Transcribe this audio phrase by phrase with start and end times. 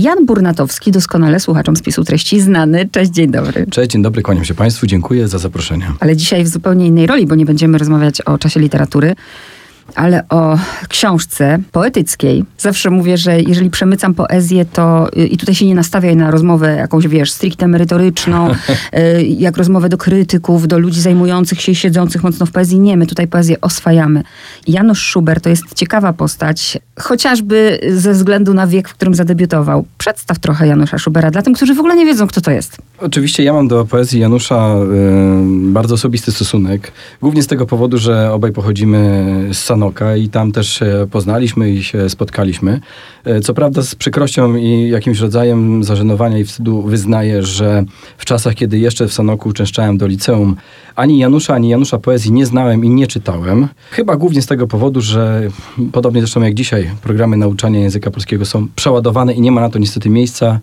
[0.00, 2.88] Jan Burnatowski, doskonale słuchaczom spisu treści znany.
[2.92, 3.66] Cześć, dzień dobry.
[3.70, 5.92] Cześć, dzień dobry, kłaniam się Państwu, dziękuję za zaproszenie.
[6.00, 9.14] Ale dzisiaj w zupełnie innej roli, bo nie będziemy rozmawiać o czasie literatury,
[9.94, 10.58] ale o
[10.88, 12.44] książce poetyckiej.
[12.58, 16.76] Zawsze mówię, że jeżeli przemycam poezję, to y, i tutaj się nie nastawiaj na rozmowę
[16.76, 22.22] jakąś, wiesz, stricte merytoryczną, y, jak rozmowę do krytyków, do ludzi zajmujących się i siedzących
[22.22, 22.78] mocno w poezji.
[22.78, 24.22] Nie, my tutaj poezję oswajamy.
[24.66, 29.84] Janusz Szuber to jest ciekawa postać, chociażby ze względu na wiek, w którym zadebiutował.
[29.98, 32.76] Przedstaw trochę Janusza Szubera dla tym, którzy w ogóle nie wiedzą, kto to jest.
[32.98, 36.92] Oczywiście ja mam do poezji Janusza y, bardzo osobisty stosunek.
[37.22, 41.82] Głównie z tego powodu, że obaj pochodzimy z Sanoka i tam też się poznaliśmy i
[41.82, 42.80] się spotkaliśmy.
[43.26, 47.84] Y, co prawda z przykrością i jakimś rodzajem zażenowania i wstydu wyznaję, że
[48.18, 50.56] w czasach, kiedy jeszcze w Sanoku uczęszczałem do liceum,
[50.96, 53.68] ani Janusza, ani Janusza poezji nie znałem i nie czytałem.
[53.90, 55.48] Chyba głównie z tego powodu, że
[55.92, 59.78] podobnie zresztą jak dzisiaj programy nauczania języka polskiego są przeładowane i nie ma na to
[59.78, 60.60] niestety miejsca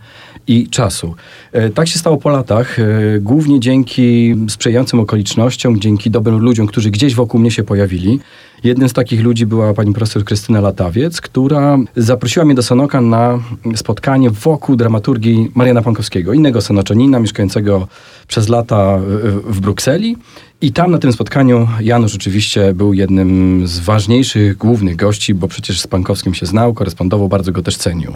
[0.48, 1.16] i czasu.
[1.56, 6.92] Y, tak się stało po latach, y, głównie dzięki sprzyjającym okolicznościom, dzięki dobrym ludziom, którzy
[6.92, 8.20] gdzieś wokół mnie się pojawili.
[8.64, 13.40] Jednym z takich ludzi była pani profesor Krystyna Latawiec, która zaprosiła mnie do Sanoka na
[13.76, 17.88] spotkanie wokół dramaturgii Mariana Pankowskiego, innego sanoczanina mieszkającego
[18.28, 19.00] przez lata
[19.44, 20.18] w Brukseli.
[20.62, 25.82] I tam na tym spotkaniu Janusz oczywiście był jednym z ważniejszych, głównych gości, bo przecież
[25.82, 28.14] z Pankowskim się znał, korespondował, bardzo go też cenił.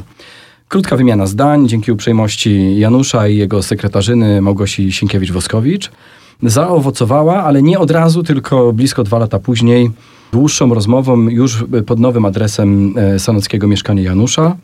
[0.68, 5.90] Krótka wymiana zdań dzięki uprzejmości Janusza i jego sekretarzyny Małgosi Sienkiewicz-Woskowicz
[6.44, 9.92] zaowocowała, ale nie od razu, tylko blisko dwa lata później,
[10.32, 14.56] dłuższą rozmową już pod nowym adresem e, sanockiego mieszkania Janusza,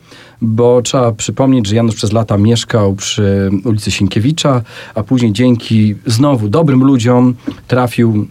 [0.42, 4.62] bo trzeba przypomnieć, że Janusz przez lata mieszkał przy ulicy Sienkiewicza,
[4.94, 7.34] a później dzięki znowu dobrym ludziom
[7.68, 8.26] trafił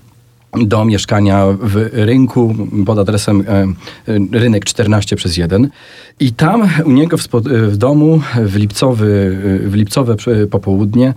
[0.66, 3.66] do mieszkania w rynku pod adresem e,
[4.32, 5.70] rynek 14 przez 1.
[6.20, 10.16] I tam u niego w domu w, lipcowy, w lipcowe
[10.52, 11.14] popołudnie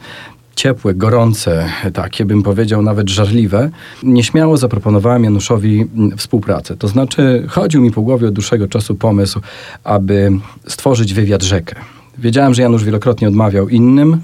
[0.60, 3.70] ciepłe, gorące, takie bym powiedział nawet żarliwe,
[4.02, 6.76] nieśmiało zaproponowałem Januszowi współpracę.
[6.76, 9.40] To znaczy chodził mi po głowie od dłuższego czasu pomysł,
[9.84, 10.32] aby
[10.66, 11.74] stworzyć wywiad rzekę.
[12.18, 14.20] Wiedziałem, że Janusz wielokrotnie odmawiał innym,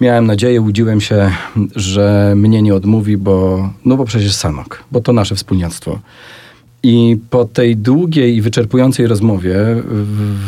[0.00, 1.30] miałem nadzieję, łudziłem się,
[1.76, 5.98] że mnie nie odmówi, bo, no bo przecież Sanok, bo to nasze wspólniactwo.
[6.84, 9.54] I po tej długiej i wyczerpującej rozmowie,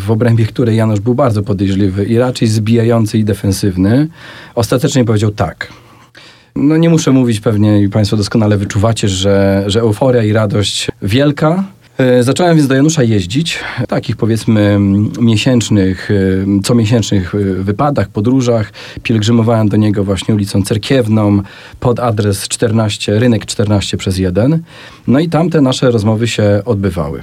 [0.04, 4.08] w, obrębie której Janusz był bardzo podejrzliwy i raczej zbijający i defensywny,
[4.54, 5.72] ostatecznie powiedział tak.
[6.56, 11.64] No nie muszę mówić, pewnie i Państwo doskonale wyczuwacie, że, że euforia i radość wielka,
[12.20, 14.78] zacząłem więc do Janusza jeździć, w takich powiedzmy
[15.20, 16.10] miesięcznych,
[16.58, 18.72] e, comiesięcznych e, wypadach, podróżach.
[19.02, 21.42] Pielgrzymowałem do niego właśnie ulicą Cerkiewną
[21.80, 24.62] pod adres 14, rynek 14 przez 1.
[25.06, 27.22] No i tam te nasze rozmowy się odbywały.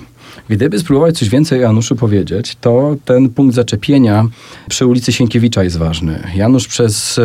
[0.50, 4.28] Gdyby spróbować coś więcej Januszu powiedzieć, to ten punkt zaczepienia
[4.70, 6.20] przy ulicy Sienkiewicza jest ważny.
[6.36, 7.20] Janusz przez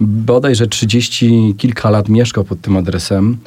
[0.00, 3.38] bodajże 30 kilka lat mieszkał pod tym adresem.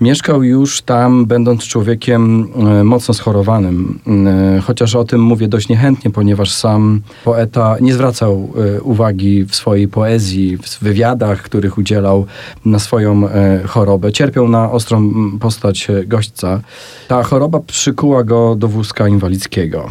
[0.00, 2.48] Mieszkał już tam, będąc człowiekiem
[2.80, 8.52] e, mocno schorowanym, e, chociaż o tym mówię dość niechętnie, ponieważ sam poeta nie zwracał
[8.76, 12.26] e, uwagi w swojej poezji, w wywiadach, których udzielał
[12.64, 13.28] na swoją
[13.66, 14.12] chorobę.
[14.12, 16.60] Cierpiał na ostrą postać gośćca.
[17.08, 19.88] Ta choroba przykuła go do wózka inwalidzkiego.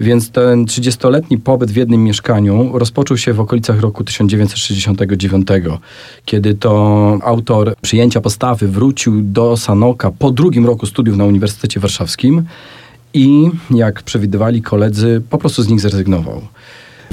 [0.00, 5.48] Więc ten 30-letni pobyt w jednym mieszkaniu rozpoczął się w okolicach roku 1969,
[6.24, 11.80] kiedy to autor przyjęcia postawy wrócił do do Sanoka po drugim roku studiów na Uniwersytecie
[11.80, 12.42] Warszawskim
[13.14, 16.40] i, jak przewidywali koledzy, po prostu z nich zrezygnował.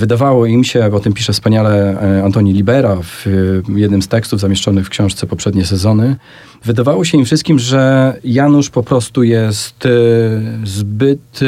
[0.02, 3.26] Wydawało im się, o tym pisze wspaniale e, Antoni Libera w
[3.76, 6.16] jednym z tekstów zamieszczonych w książce poprzednie sezony,
[6.66, 9.90] wydawało się im wszystkim, że Janusz po prostu jest e,
[10.64, 11.46] zbyt e,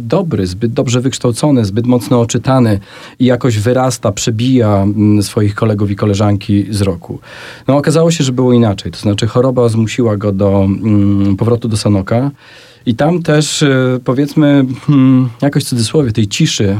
[0.00, 2.80] dobry, zbyt dobrze wykształcony, zbyt mocno oczytany
[3.18, 4.86] i jakoś wyrasta, przebija
[5.20, 7.18] swoich kolegów i koleżanki z roku.
[7.68, 10.68] No okazało się, że było inaczej, to znaczy choroba zmusiła go do
[11.38, 12.30] powrotu do Sanoka.
[12.86, 13.64] I tam też,
[14.04, 16.76] powiedzmy, hmm, jakoś w cudzysłowie, tej ciszy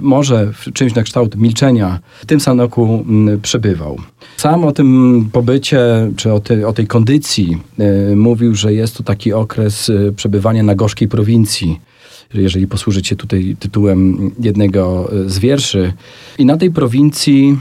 [0.00, 3.98] może w czymś na kształt milczenia w tym Sanoku mm, przebywał.
[4.36, 5.80] Sam o tym pobycie,
[6.16, 7.58] czy o, te, o tej kondycji
[8.12, 11.80] y, mówił, że jest to taki okres y, przebywania na gorzkiej prowincji
[12.34, 15.92] jeżeli posłużyć się tutaj tytułem jednego z wierszy.
[16.38, 17.58] I na tej prowincji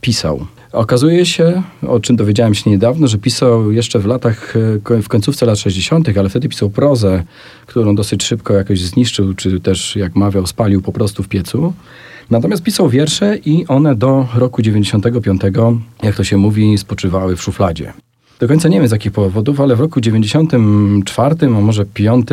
[0.00, 0.46] pisał.
[0.74, 4.54] Okazuje się, o czym dowiedziałem się niedawno, że pisał jeszcze w latach,
[4.90, 7.22] e, w końcówce lat 60., ale wtedy pisał prozę,
[7.66, 11.72] którą dosyć szybko jakoś zniszczył, czy też, jak mawiał, spalił po prostu w piecu.
[12.30, 15.42] Natomiast pisał wiersze i one do roku 95,
[16.02, 17.92] jak to się mówi, spoczywały w szufladzie.
[18.38, 22.28] Do końca nie wiem z jakich powodów, ale w roku 94, a może 5,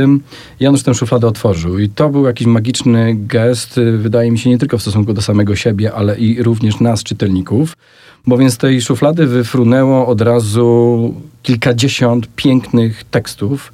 [0.59, 1.79] Janusz tę szufladę otworzył.
[1.79, 5.21] I to był jakiś magiczny gest, y, wydaje mi się, nie tylko w stosunku do
[5.21, 7.73] samego siebie, ale i również nas, czytelników.
[8.27, 11.13] Bowiem z tej szuflady wyfrunęło od razu
[11.43, 13.71] kilkadziesiąt pięknych tekstów,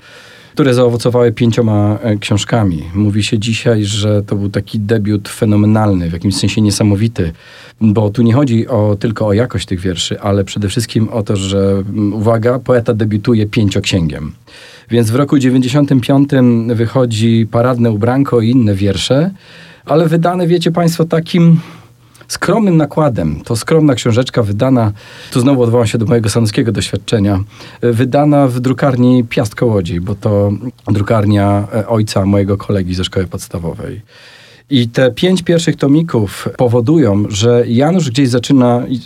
[0.58, 2.84] które zaowocowały pięcioma e, książkami.
[2.94, 7.32] Mówi się dzisiaj, że to był taki debiut fenomenalny, w jakimś sensie niesamowity,
[7.82, 11.36] bo tu nie chodzi o, tylko o jakość tych wierszy, ale przede wszystkim o to,
[11.36, 14.34] że, mm, uwaga, poeta debiutuje pięcioksięgiem.
[14.90, 16.30] Więc w roku 95
[16.76, 19.32] wychodzi Paradne ubranko i inne wiersze,
[19.86, 21.60] ale wydane, wiecie Państwo, takim
[22.28, 23.42] skromnym nakładem.
[23.46, 24.92] To skromna książeczka wydana,
[25.32, 27.44] tu znowu odwołam się do mojego sanockiego doświadczenia,
[27.82, 30.52] wydana w drukarni Piast Kołodzi, bo to
[30.88, 34.02] drukarnia e, ojca mojego kolegi ze szkoły podstawowej.
[34.70, 39.00] I te pięć pierwszych tomików powodują, że Janusz gdzieś zaczyna, i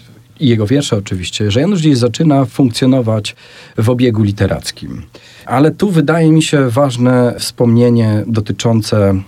[0.47, 3.35] jego wiersze oczywiście, że Janusz gdzieś zaczyna funkcjonować
[3.77, 5.01] w obiegu literackim.
[5.45, 9.21] Ale tu wydaje mi się ważne wspomnienie dotyczące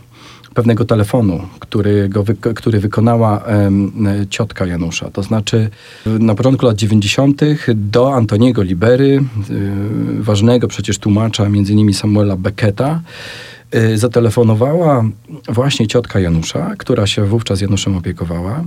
[0.54, 2.24] pewnego telefonu, który, go
[2.56, 3.44] który wykonała
[4.30, 5.10] ciotka Janusza.
[5.12, 5.70] To znaczy
[6.06, 7.42] na początku lat 90.
[7.76, 9.24] do Antoniego Libery,
[10.20, 13.02] y, ważnego przecież tłumacza, między innymi Samuela Becketa,
[13.76, 15.04] y, zatelefonowała
[15.50, 18.64] właśnie ciotka Janusza, która się wówczas Januszem opiekowała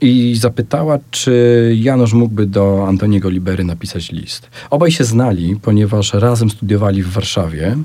[0.00, 4.50] i zapytała, czy Janusz mógłby do Antoniego Libery napisać list.
[4.70, 7.76] Obaj się znali, ponieważ razem studiowali w Warszawie.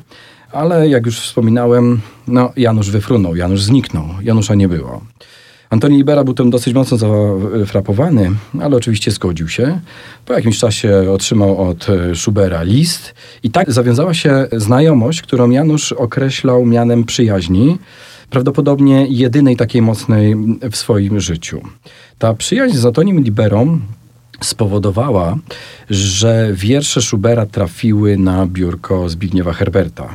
[0.54, 5.02] Ale jak już wspominałem, no Janusz wyfrunął, Janusz zniknął, Janusza nie było.
[5.70, 6.98] Antoni Libera był tym dosyć mocno
[7.60, 8.32] zafrapowany,
[8.62, 9.80] ale oczywiście zgodził się.
[10.26, 13.14] Po jakimś czasie otrzymał od e, Schubera list
[13.44, 17.78] i tak zawiązała się znajomość, którą Janusz określał mianem przyjaźni,
[18.30, 20.36] prawdopodobnie jedynej takiej mocnej
[20.72, 21.62] w swoim życiu.
[22.20, 23.80] Ta przyjaźń z Antonim Liberą
[24.42, 25.38] spowodowała,
[25.90, 30.10] że wiersze Schubera trafiły na biurko Zbigniewa Herberta.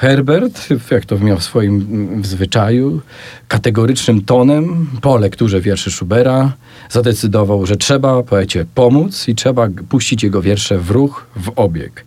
[0.00, 3.00] Herbert, jak to miał w swoim zwyczaju,
[3.48, 6.52] kategorycznym tonem po lekturze wierszy Schubera
[6.90, 12.04] zadecydował, że trzeba poecie pomóc i trzeba puścić jego wiersze w ruch, w obieg.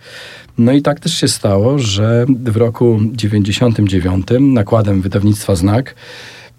[0.58, 5.96] No i tak też się stało, że w roku 99 nakładem wydawnictwa Znak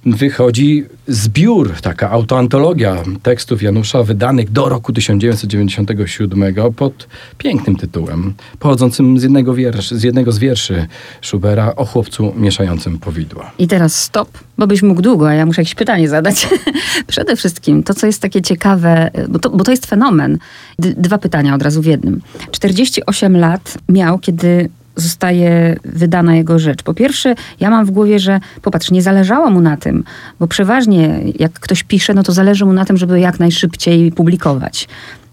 [0.06, 7.08] wychodzi zbiór, taka autoantologia tekstów Janusza wydanych do roku 1997 pod
[7.38, 10.86] pięknym tytułem, pochodzącym z jednego, wiersz, z jednego z wierszy
[11.22, 13.50] Schubera o chłopcu mieszającym powidła.
[13.58, 16.48] I teraz stop, bo byś mógł długo, a ja muszę jakieś pytanie zadać.
[17.06, 20.38] Przede wszystkim to, co jest takie ciekawe, bo to, bo to jest fenomen.
[20.78, 22.20] D dwa pytania od razu w jednym.
[22.50, 24.68] 48 lat miał, kiedy
[25.00, 26.82] zostaje wydana jego rzecz.
[26.82, 30.04] Po pierwsze, ja mam w głowie, że popatrz, nie zależało mu na tym,
[30.40, 34.88] bo przeważnie jak ktoś pisze, no to zależy mu na tym, żeby jak najszybciej publikować.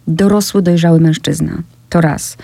[0.08, 1.52] Dorosły, dojrzały mężczyzna.
[1.90, 2.38] To raz.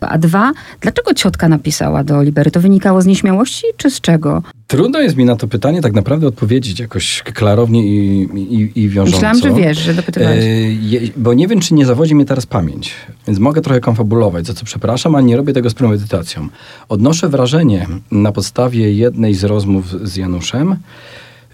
[0.00, 2.50] A dwa, dlaczego ciotka napisała do Libery?
[2.50, 4.42] To wynikało z nieśmiałości, czy z czego?
[4.66, 9.16] Trudno jest mi na to pytanie tak naprawdę odpowiedzieć jakoś klarownie i, i, i wiążąco.
[9.16, 10.44] Myślałam, że wiesz, że dopytywałeś.
[10.44, 12.94] E, bo nie wiem, czy nie zawodzi mnie teraz pamięć.
[13.26, 16.48] Więc mogę trochę konfabulować, za co przepraszam, ale nie robię tego z premedytacją.
[16.88, 20.76] Odnoszę wrażenie na podstawie jednej z rozmów z Januszem,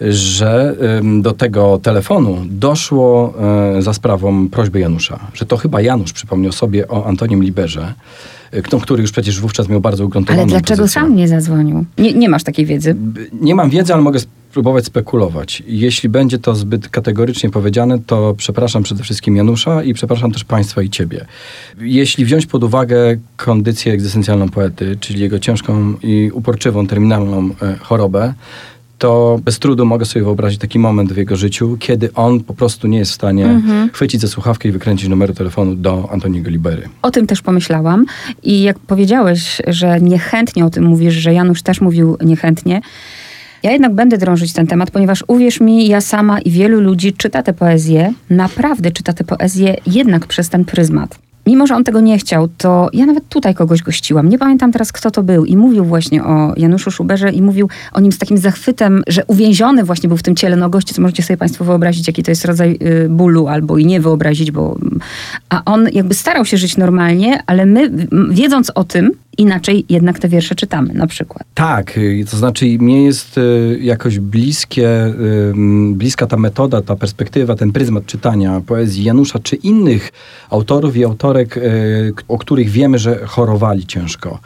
[0.01, 0.77] że
[1.21, 3.35] do tego telefonu doszło
[3.79, 7.95] e, za sprawą prośby Janusza, że to chyba Janusz przypomniał sobie o Antonim Liberze,
[8.83, 11.01] który już przecież wówczas miał bardzo ugruntowaną Ale dlaczego pozycję.
[11.03, 11.85] sam nie zadzwonił?
[11.99, 12.97] Nie, nie masz takiej wiedzy?
[13.41, 14.21] Nie mam wiedzy, ale mogę
[14.57, 15.63] spróbować spekulować.
[15.67, 20.83] Jeśli będzie to zbyt kategorycznie powiedziane, to przepraszam przede wszystkim Janusza i przepraszam też Państwa
[20.83, 21.27] i Ciebie.
[21.81, 28.35] Jeśli wziąć pod uwagę kondycję egzystencjalną poety, czyli jego ciężką i uporczywą, terminalną e, chorobę,
[28.99, 32.89] to bez trudu mogę sobie wyobrazić taki moment w jego życiu, kiedy on po prostu
[32.89, 33.91] nie jest w stanie mhm.
[33.91, 36.89] chwycić za słuchawkę i wykręcić numeru telefonu do Antoniego Libery.
[37.03, 38.07] O tym też pomyślałam
[38.43, 42.81] i jak powiedziałeś, że niechętnie o tym mówisz, że Janusz też mówił niechętnie,
[43.63, 47.43] ja jednak będę drążyć ten temat, ponieważ uwierz mi, ja sama i wielu ludzi czyta
[47.43, 52.19] tę poezję, naprawdę czyta tę poezję jednak przez ten pryzmat mimo że on tego nie
[52.19, 54.29] chciał, to ja nawet tutaj kogoś gościłam.
[54.29, 55.45] Nie pamiętam teraz, kto to był.
[55.45, 59.85] I mówił właśnie o Januszu Szuberze i mówił o nim z takim zachwytem, że uwięziony
[59.85, 62.45] właśnie był w tym ciele no gości, co możecie sobie Państwo wyobrazić, jaki to jest
[62.45, 64.79] rodzaj y, bólu, albo i nie wyobrazić, bo...
[65.49, 67.91] A on jakby starał się żyć normalnie, ale my,
[68.31, 71.43] wiedząc o tym, inaczej jednak te wiersze czytamy na przykład.
[71.55, 75.53] Tak, y, to znaczy mnie jest y, jakoś bliskie, y,
[75.93, 80.13] bliska ta metoda, ta perspektywa, ten pryzmat czytania poezji Janusza czy innych
[80.51, 81.61] autorów i autorek,
[82.29, 84.39] o których wiemy, że chorowali ciężko.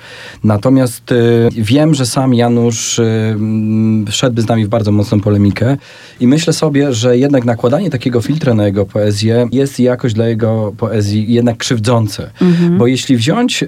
[0.44, 1.14] Natomiast
[1.50, 3.00] wiem, że sam Janusz
[4.11, 5.76] wszedłby z nami w bardzo mocną polemikę
[6.20, 10.73] i myślę sobie, że jednak nakładanie takiego filtra na jego poezję jest jakoś dla jego
[10.78, 12.30] poezji jednak krzywdzące.
[12.40, 12.78] Mhm.
[12.78, 13.64] Bo jeśli wziąć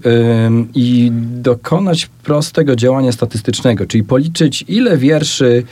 [0.74, 1.11] i
[1.42, 5.64] dokonać prostego działania statystycznego, czyli policzyć, ile wierszy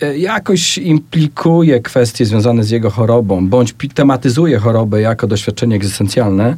[0.00, 6.56] e, jakoś implikuje kwestie związane z jego chorobą, bądź tematyzuje chorobę jako doświadczenie egzystencjalne,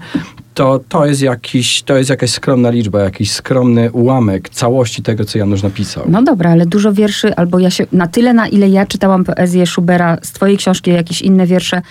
[0.55, 5.39] to, to, jest jakiś, to jest jakaś skromna liczba, jakiś skromny ułamek całości tego, co
[5.39, 6.05] Janusz napisał.
[6.09, 9.67] No dobra, ale dużo wierszy, albo ja się, na tyle, na ile ja czytałam poezję
[9.67, 11.83] Schubera z twojej książki, jakieś inne wiersze,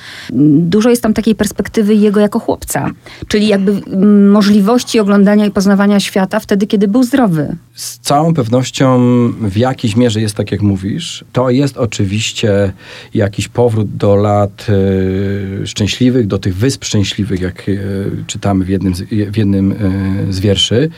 [0.59, 2.89] dużo jest tam takiej perspektywy jego jako chłopca.
[3.27, 7.55] Czyli jakby mm, możliwości oglądania i poznawania świata wtedy, kiedy był zdrowy.
[7.73, 8.99] Z całą pewnością
[9.41, 11.25] w jakiejś mierze jest tak, jak mówisz.
[11.33, 12.73] To jest oczywiście
[13.13, 18.69] jakiś powrót do lat y, szczęśliwych, do tych wysp szczęśliwych, jak y, czytamy czytamy w
[18.69, 20.89] jednym, z, w jednym e, z wierszy.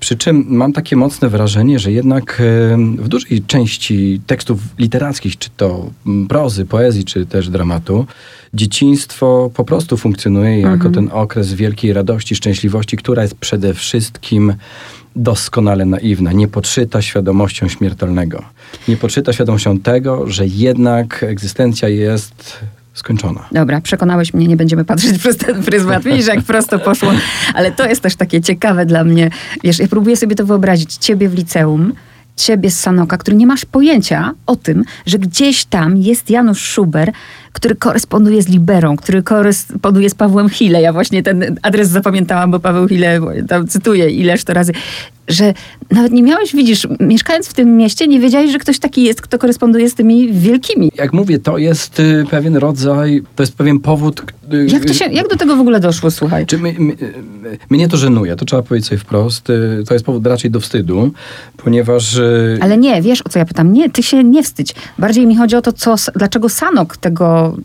[0.00, 5.50] Przy czym mam takie mocne wrażenie, że jednak e, w dużej części tekstów literackich, czy
[5.56, 5.90] to
[6.28, 8.06] prozy, poezji, czy też dramatu,
[8.54, 10.94] dzieciństwo po prostu funkcjonuje jako mhm.
[10.94, 14.54] ten okres wielkiej radości, szczęśliwości, która jest przede wszystkim
[15.16, 18.42] doskonale naiwna, nie podszyta świadomością śmiertelnego.
[18.88, 22.60] Nie podszyta świadomością tego, że jednak egzystencja jest
[22.94, 23.44] skończona.
[23.52, 26.04] Dobra, przekonałeś mnie, nie będziemy patrzeć przez ten pryzmat.
[26.04, 27.12] Widzisz, jak prosto poszło.
[27.54, 29.30] Ale to jest też takie ciekawe dla mnie.
[29.64, 30.96] Wiesz, ja próbuję sobie to wyobrazić.
[30.96, 31.92] Ciebie w liceum,
[32.36, 37.12] ciebie z Sanoka, który nie masz pojęcia o tym, że gdzieś tam jest Janusz Szuber,
[37.52, 40.82] który koresponduje z Liberą, który koresponduje z Pawłem Hille.
[40.82, 44.72] Ja właśnie ten adres zapamiętałam, bo Paweł Hille, tam cytuję ileż to razy,
[45.30, 45.54] że
[45.90, 49.38] nawet nie miałeś, widzisz, mieszkając w tym mieście, nie wiedziałeś, że ktoś taki jest, kto
[49.38, 50.90] koresponduje z tymi wielkimi.
[50.94, 54.22] Jak mówię, to jest y, pewien rodzaj, to jest pewien powód.
[54.54, 56.46] Y, jak, to się, jak do tego w ogóle doszło, słuchaj?
[56.46, 56.96] Czy my, my,
[57.70, 59.50] mnie to żenuje, to trzeba powiedzieć sobie wprost.
[59.50, 61.10] Y, to jest powód raczej do wstydu,
[61.56, 62.20] ponieważ...
[62.60, 63.72] Ale nie, wiesz o co ja pytam?
[63.72, 64.74] Nie, ty się nie wstydź.
[64.98, 67.56] Bardziej mi chodzi o to, co, dlaczego Sanok tego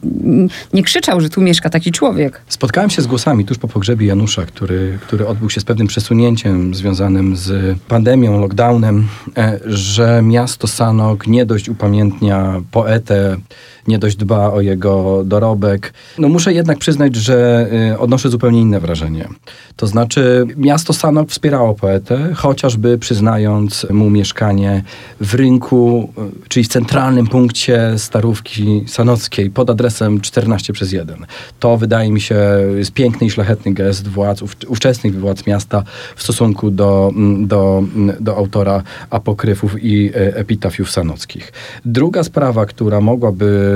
[0.73, 2.41] nie krzyczał, że tu mieszka taki człowiek.
[2.47, 6.75] Spotkałem się z głosami tuż po pogrzebie Janusza, który, który odbył się z pewnym przesunięciem
[6.75, 7.51] związanym z
[7.87, 9.07] pandemią, lockdownem,
[9.37, 13.37] e, że miasto Sanok nie dość upamiętnia poetę,
[13.87, 15.93] nie dość dba o jego dorobek.
[16.17, 19.27] No muszę jednak przyznać, że y, odnoszę zupełnie inne wrażenie.
[19.75, 24.83] To znaczy miasto Sanok wspierało poetę, chociażby przyznając mu mieszkanie
[25.21, 26.09] w rynku,
[26.45, 31.25] y, czyli w centralnym punkcie Starówki Sanockiej pod adresem 14 przez 1.
[31.59, 32.35] To wydaje mi się
[32.77, 35.83] jest piękny i szlachetny gest władz, ówczesnych władz miasta
[36.15, 41.53] w stosunku do, mm, do, mm, do autora apokryfów i e, epitafiów sanockich.
[41.85, 43.74] Druga sprawa, która mogłaby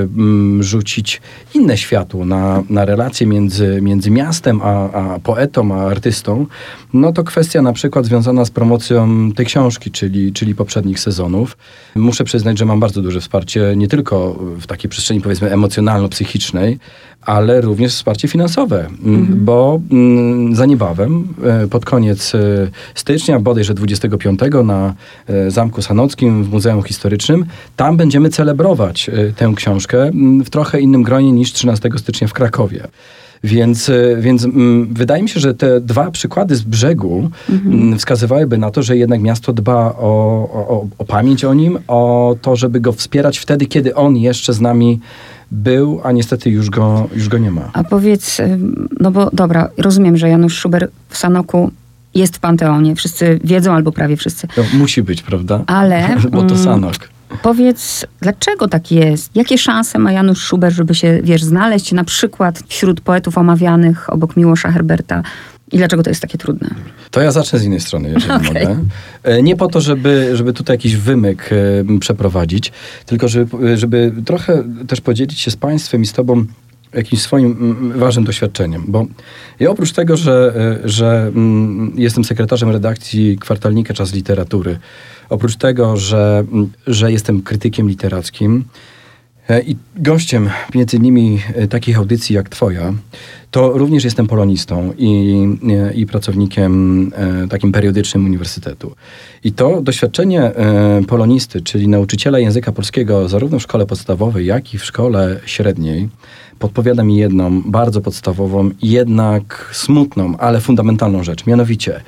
[0.59, 1.21] rzucić
[1.53, 6.45] inne światło na, na relacje między, między miastem a, a poetą, a artystą,
[6.93, 11.57] no to kwestia na przykład związana z promocją tej książki, czyli, czyli poprzednich sezonów.
[11.95, 16.77] Muszę przyznać, że mam bardzo duże wsparcie nie tylko w takiej przestrzeni powiedzmy emocjonalno-psychicznej,
[17.21, 19.45] ale również wsparcie finansowe, mhm.
[19.45, 19.81] bo
[20.53, 22.39] za niebawem, e, pod koniec e,
[22.95, 24.93] stycznia, bodajże 25 na
[25.27, 27.45] e, Zamku Sanockim w Muzeum Historycznym,
[27.75, 30.11] tam będziemy celebrować tę książkę
[30.45, 32.87] w trochę innym gronie niż 13 stycznia w Krakowie.
[33.43, 34.47] Więc, więc
[34.91, 37.97] wydaje mi się, że te dwa przykłady z brzegu mhm.
[37.97, 40.09] wskazywałyby na to, że jednak miasto dba o,
[40.53, 44.61] o, o pamięć o nim, o to, żeby go wspierać wtedy, kiedy on jeszcze z
[44.61, 44.99] nami
[45.51, 47.69] był, a niestety już go, już go nie ma.
[47.73, 48.37] A powiedz,
[48.99, 51.71] no bo dobra, rozumiem, że Janusz Szuber w Sanoku
[52.15, 52.95] jest w Panteonie.
[52.95, 54.47] Wszyscy wiedzą, albo prawie wszyscy.
[54.47, 55.63] To musi być, prawda?
[55.67, 56.15] Ale...
[56.31, 57.09] bo to mm, Sanok.
[57.41, 59.35] Powiedz, dlaczego tak jest?
[59.35, 64.37] Jakie szanse ma Janusz Szuber, żeby się, wiesz, znaleźć na przykład wśród poetów omawianych obok
[64.37, 65.23] Miłosza Herberta?
[65.71, 66.69] I dlaczego to jest takie trudne?
[67.11, 68.47] To ja zacznę z innej strony, jeżeli okay.
[68.47, 68.79] mogę.
[69.23, 72.71] E, nie po to, żeby, żeby tutaj jakiś wymyk e, przeprowadzić,
[73.05, 76.45] tylko żeby, żeby trochę też podzielić się z Państwem i z Tobą
[76.93, 78.83] jakimś swoim ważnym doświadczeniem.
[78.87, 79.05] Bo
[79.59, 81.31] ja oprócz tego, że, e, że
[81.95, 84.79] jestem sekretarzem redakcji kwartalnika Czas Literatury,
[85.29, 86.43] oprócz tego, że,
[86.87, 88.98] że jestem krytykiem literackim, E,
[89.65, 92.93] I gościem między innymi e, takich audycji jak Twoja,
[93.51, 95.35] to również jestem polonistą i,
[95.69, 97.11] e, i pracownikiem
[97.49, 98.95] takim periodycznym uniwersytetu.
[99.43, 100.51] I to doświadczenie
[101.07, 106.09] polonisty, czyli nauczyciela języka polskiego zarówno w szkole podstawowej, jak i w szkole średniej,
[106.59, 111.45] podpowiada mi jedną bardzo podstawową, jednak smutną, ale fundamentalną rzecz.
[111.45, 112.01] Mianowicie,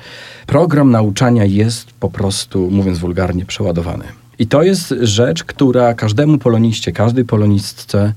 [0.46, 4.21] program nauczania jest po prostu, mówiąc wulgarnie, przeładowany.
[4.38, 8.12] I to jest rzecz, która każdemu poloniście, każdej polonistce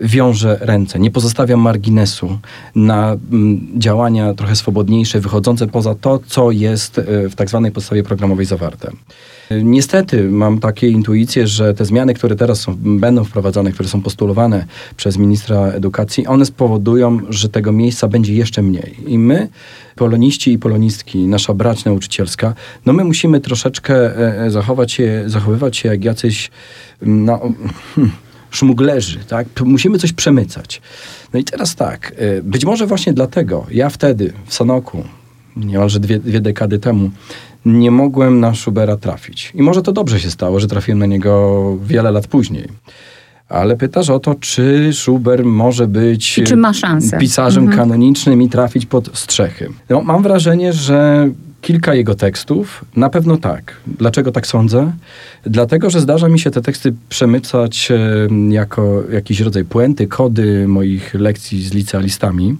[0.00, 2.38] wiąże ręce, nie pozostawia marginesu
[2.74, 8.02] na mm, działania trochę swobodniejsze, wychodzące poza to, co jest e, w tak zwanej podstawie
[8.02, 8.90] programowej zawarte.
[9.50, 14.66] Niestety mam takie intuicje, że te zmiany, które teraz są, będą wprowadzane, które są postulowane
[14.96, 18.96] przez ministra edukacji, one spowodują, że tego miejsca będzie jeszcze mniej.
[19.06, 19.48] I my,
[19.96, 22.54] poloniści i polonistki, nasza brać nauczycielska,
[22.86, 26.50] no my musimy troszeczkę e, e, zachować się, zachowywać się jak jacyś
[27.02, 27.40] no,
[27.94, 28.12] hmm,
[28.50, 29.48] szmuglerzy, tak?
[29.64, 30.82] Musimy coś przemycać.
[31.32, 35.04] No i teraz tak, e, być może właśnie dlatego ja wtedy w Sanoku,
[35.56, 37.10] niemalże dwie, dwie dekady temu,
[37.64, 39.52] nie mogłem na Schubera trafić.
[39.54, 42.68] I może to dobrze się stało, że trafiłem na niego wiele lat później.
[43.48, 47.18] Ale pytasz o to, czy Schubert może być I czy ma szansę?
[47.18, 47.78] pisarzem mhm.
[47.78, 49.68] kanonicznym i trafić pod strzechy.
[49.88, 51.28] No, mam wrażenie, że
[51.60, 53.76] kilka jego tekstów, na pewno tak.
[53.86, 54.92] Dlaczego tak sądzę?
[55.44, 57.92] Dlatego, że zdarza mi się te teksty przemycać
[58.48, 62.56] jako jakiś rodzaj puenty, kody moich lekcji z licealistami.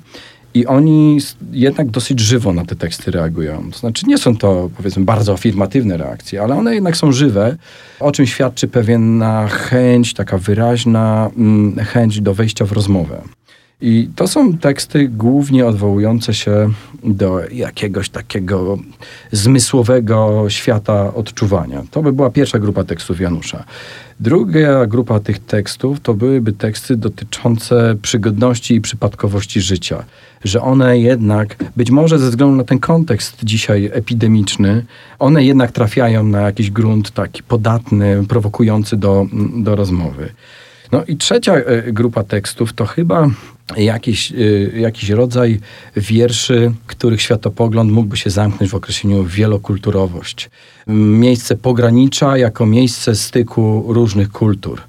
[0.55, 1.19] I oni
[1.53, 3.71] jednak dosyć żywo na te teksty reagują.
[3.73, 7.57] To znaczy, nie są to, powiedzmy, bardzo afirmatywne reakcje, ale one jednak są żywe,
[8.01, 13.23] o czym świadczy pewna chęć, taka wyraźna mm, chęć do wejścia w rozmowę.
[13.83, 16.71] I to są teksty głównie odwołujące się
[17.05, 18.79] do jakiegoś takiego
[19.33, 21.83] zmysłowego świata odczuwania.
[21.91, 23.65] To by była pierwsza grupa tekstów Janusza.
[24.21, 30.05] Druga grupa tych tekstów to byłyby teksty dotyczące przygodności i przypadkowości życia.
[30.45, 34.85] Że one jednak, być może ze względu na ten kontekst dzisiaj epidemiczny,
[35.19, 40.33] one jednak trafiają na jakiś grunt taki podatny, prowokujący do, do rozmowy.
[40.93, 43.31] No i trzecia e, grupa tekstów to chyba
[43.77, 44.35] jakiś, e,
[44.81, 45.61] jakiś rodzaj
[45.97, 50.51] wierszy, których światopogląd mógłby się zamknąć w określeniu wielokulturowość.
[50.87, 54.83] Miejsce pogranicza jako miejsce styku różnych kultur.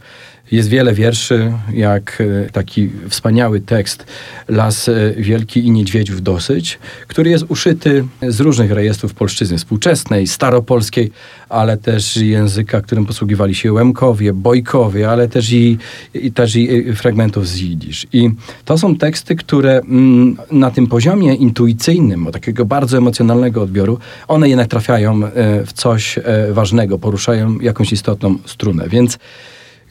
[0.52, 4.06] Jest wiele wierszy, jak e, taki wspaniały tekst
[4.48, 11.12] Las e, Wielki i Niedźwiedziów dosyć, który jest uszyty z różnych rejestrów polszczyzny współczesnej, staropolskiej,
[11.50, 15.78] ale też języka, którym posługiwali się Łemkowie, Bojkowie, ale też i,
[16.14, 18.08] i, też i fragmentów z jidysz.
[18.14, 18.30] I
[18.66, 24.68] to są teksty, które mm, na tym poziomie intuicyjnym, takiego bardzo emocjonalnego odbioru, one jednak
[24.68, 26.20] trafiają e, w coś
[26.52, 28.90] ważnego, poruszają jakąś istotną strunę.
[28.90, 29.18] Więc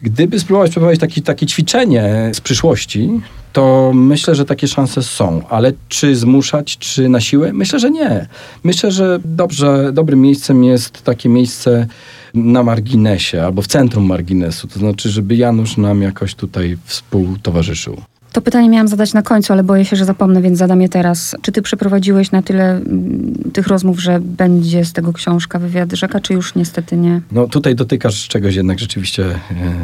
[0.02, 3.20] Gdyby spróbować przeprowadzić taki, takie ćwiczenie z przyszłości,
[3.52, 5.42] to myślę, że takie szanse są.
[5.48, 7.52] Ale czy zmuszać, czy na siłę?
[7.52, 8.26] Myślę, że nie.
[8.64, 11.86] Myślę, że dobrze, dobrym miejscem jest takie miejsce
[12.34, 14.68] na marginesie albo w centrum marginesu.
[14.68, 18.02] To znaczy, żeby Janusz nam jakoś tutaj współtowarzyszył.
[18.32, 21.36] To pytanie miałam zadać na końcu, ale boję się, że zapomnę, więc zadam je teraz.
[21.42, 26.20] Czy ty przeprowadziłeś na tyle mm, tych rozmów, że będzie z tego książka wywiad rzeka,
[26.20, 27.20] czy już niestety nie?
[27.32, 29.38] No tutaj dotykasz czegoś jednak rzeczywiście e,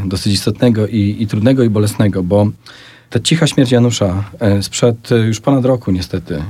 [0.07, 2.47] dosyć istotnego i, i trudnego i bolesnego, bo
[3.11, 6.43] ta cicha śmierć Janusza e, sprzed e, już ponad roku niestety,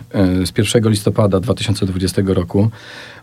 [0.45, 2.71] z 1 listopada 2020 roku,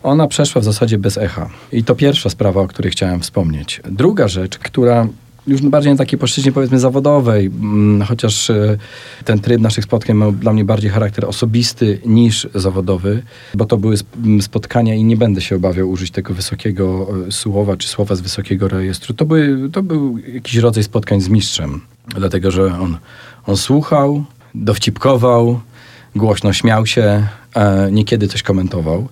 [0.03, 1.49] ona przeszła w zasadzie bez echa.
[1.71, 3.81] I to pierwsza sprawa, o której chciałem wspomnieć.
[3.91, 5.07] Druga rzecz, która
[5.47, 8.77] już bardziej na takiej płaszczyźnie powiedzmy zawodowej, mm, chociaż e,
[9.25, 13.95] ten tryb naszych spotkań miał dla mnie bardziej charakter osobisty niż zawodowy, bo to były
[14.41, 18.67] spotkania i nie będę się obawiał użyć tego wysokiego e, słowa, czy słowa z wysokiego
[18.67, 19.13] rejestru.
[19.13, 22.97] To, były, to był jakiś rodzaj spotkań z mistrzem, dlatego że on,
[23.45, 24.23] on słuchał,
[24.56, 25.60] dowcipkował,
[26.15, 27.27] głośno śmiał się,
[27.91, 29.08] niekiedy coś komentował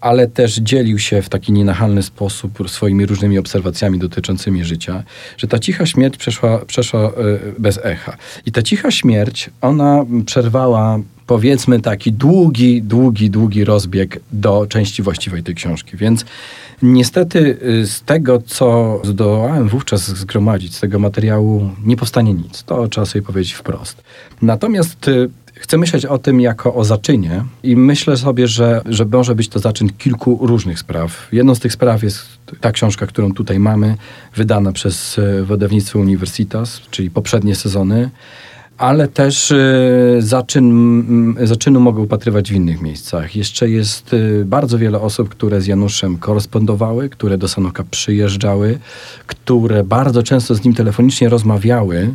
[0.00, 5.02] ale też dzielił się w taki nienachalny sposób swoimi różnymi obserwacjami dotyczącymi życia,
[5.36, 7.12] że ta cicha śmierć przeszła, przeszła e,
[7.58, 8.16] bez echa.
[8.46, 15.42] I ta cicha śmierć, ona przerwała powiedzmy taki długi, długi, długi rozbieg do części właściwej
[15.42, 15.96] tej książki.
[15.96, 16.24] Więc
[16.82, 22.62] niestety y, z tego, co zdołałem wówczas zgromadzić, z tego materiału nie powstanie nic.
[22.62, 24.02] To trzeba sobie powiedzieć wprost.
[24.42, 25.30] Natomiast y,
[25.70, 29.58] Chcę myśleć o tym jako o zaczynie i myślę sobie, że, że może być to
[29.58, 31.28] zaczyn kilku różnych spraw.
[31.32, 32.22] Jedną z tych spraw jest
[32.60, 33.96] ta książka, którą tutaj mamy,
[34.36, 38.10] wydana przez e, wydawnictwo Universitas, czyli poprzednie sezony.
[38.78, 43.36] ale też y, zaczyn, zaczynu mogę upatrywać w innych miejscach.
[43.36, 48.78] Jeszcze jest y, bardzo wiele osób, które z Januszem korespondowały, które do Sanoka przyjeżdżały,
[49.26, 52.10] które bardzo często z nim telefonicznie rozmawiały.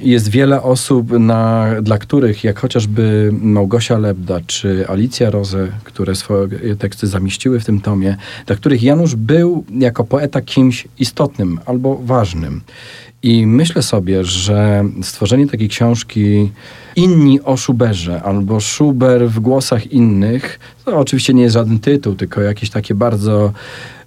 [0.00, 6.76] Jest wiele osób, na, dla których, jak chociażby Małgosia Lebda czy Alicja Roze, które swoje
[6.78, 12.60] teksty zamieściły w tym tomie, dla których Janusz był jako poeta kimś istotnym albo ważnym.
[13.22, 16.50] I myślę sobie, że stworzenie takiej książki
[16.96, 22.40] Inni o Schuberze albo Schuber w głosach innych, to oczywiście nie jest żaden tytuł, tylko
[22.40, 23.52] jakieś takie bardzo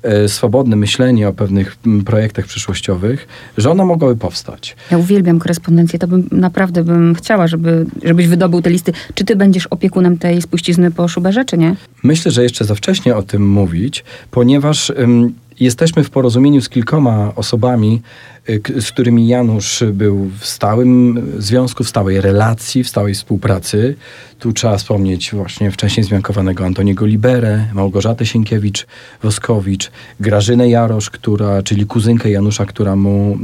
[0.04, 4.76] e, swobodne myślenie o pewnych m, projektach przyszłościowych, że one mogłyby powstać.
[4.92, 8.94] Ja uwielbiam korespondencję, to bym naprawdę bym chciała, żeby, żebyś wydobył te listy.
[9.14, 11.76] Czy ty będziesz opiekunem tej spuścizny po Schuberze, czy nie?
[12.04, 17.36] Myślę, że jeszcze za wcześnie o tym mówić, ponieważ ym, jesteśmy w porozumieniu z kilkoma
[17.36, 18.02] osobami,
[18.50, 23.96] y, z którymi Janusz był w stałym związku, w stałej relacji, w stałej współpracy.
[24.40, 32.32] Tu trzeba wspomnieć właśnie wcześniej zmiankowanego Antoniego Liberę, Małgorzatę Sienkiewicz-Woskowicz, Grażynę Jarosz, która, czyli kuzynkę
[32.32, 33.38] Janusza, która mu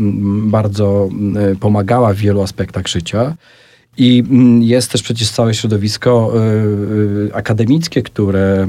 [0.43, 1.09] bardzo
[1.59, 3.35] pomagała w wielu aspektach życia.
[3.97, 8.67] I mm, jest też przecież całe środowisko y, y, akademickie, które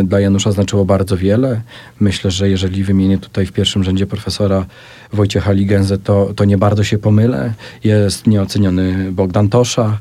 [0.00, 1.60] y, dla Janusza znaczyło bardzo wiele.
[2.00, 4.66] Myślę, że jeżeli wymienię tutaj w pierwszym rzędzie profesora
[5.12, 7.52] Wojciecha Ligenzę, to, to nie bardzo się pomylę.
[7.84, 9.98] Jest nieoceniony Bogdan Tosza,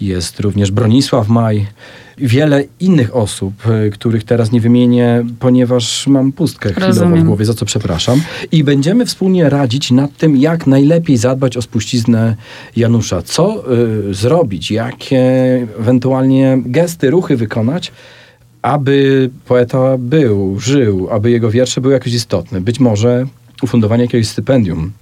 [0.00, 1.66] jest również Bronisław Maj
[2.20, 3.54] wiele innych osób,
[3.86, 7.24] y, których teraz nie wymienię, ponieważ mam pustkę chwilowo Rozumiem.
[7.24, 8.22] w głowie, za co przepraszam.
[8.52, 12.36] I będziemy wspólnie radzić nad tym, jak najlepiej zadbać o spuściznę
[12.76, 13.22] Janusza.
[13.22, 13.72] Co
[14.10, 15.22] y, zrobić, jakie
[15.78, 17.92] ewentualnie gesty, ruchy wykonać,
[18.62, 22.60] aby poeta był, żył, aby jego wiersze były jakoś istotne.
[22.60, 23.26] Być może
[23.62, 24.92] ufundowanie jakiegoś stypendium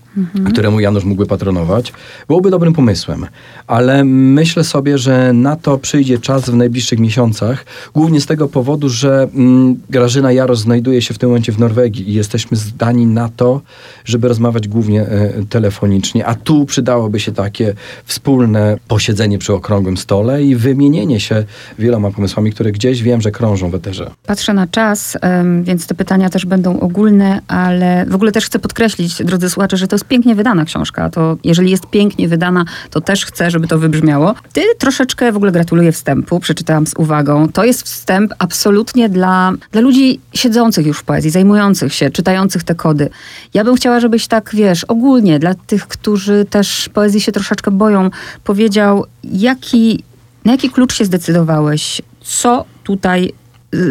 [0.51, 1.93] któremu Janusz mógłby patronować,
[2.29, 3.27] byłoby dobrym pomysłem.
[3.67, 8.89] Ale myślę sobie, że na to przyjdzie czas w najbliższych miesiącach, głównie z tego powodu,
[8.89, 13.29] że mm, Grażyna Jarosz znajduje się w tym momencie w Norwegii i jesteśmy zdani na
[13.29, 13.61] to,
[14.05, 20.43] żeby rozmawiać głównie e, telefonicznie, a tu przydałoby się takie wspólne posiedzenie przy okrągłym stole
[20.43, 21.45] i wymienienie się
[21.79, 24.11] wieloma pomysłami, które gdzieś wiem, że krążą w eterze.
[24.27, 25.19] Patrzę na czas,
[25.63, 29.89] więc te pytania też będą ogólne, ale w ogóle też chcę podkreślić, drodzy słuchacze, że
[29.89, 31.11] to jest pięknie wydana książka.
[31.11, 34.35] To jeżeli jest pięknie wydana, to też chcę, żeby to wybrzmiało.
[34.53, 37.49] Ty troszeczkę w ogóle gratuluję wstępu, przeczytałam z uwagą.
[37.49, 42.75] To jest wstęp absolutnie dla, dla ludzi siedzących już w poezji, zajmujących się, czytających te
[42.75, 43.11] kody.
[43.55, 48.11] Ja bym chciała, żebyś tak, wiesz, ogólnie dla tych, którzy też poezji się troszeczkę boją,
[48.45, 50.05] powiedział, jaki,
[50.45, 52.03] na jaki klucz się zdecydowałeś?
[52.21, 53.33] Co tutaj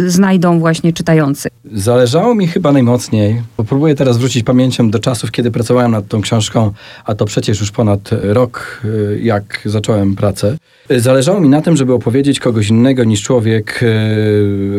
[0.08, 1.50] znajdą właśnie czytający?
[1.74, 6.22] Zależało mi chyba najmocniej, bo próbuję teraz wrócić pamięcią do czasów, kiedy pracowałem nad tą
[6.22, 6.72] książką,
[7.06, 10.58] a to przecież już ponad rok, y, jak zacząłem pracę.
[10.92, 13.80] Y, Zależało mi na tym, żeby opowiedzieć kogoś innego niż człowiek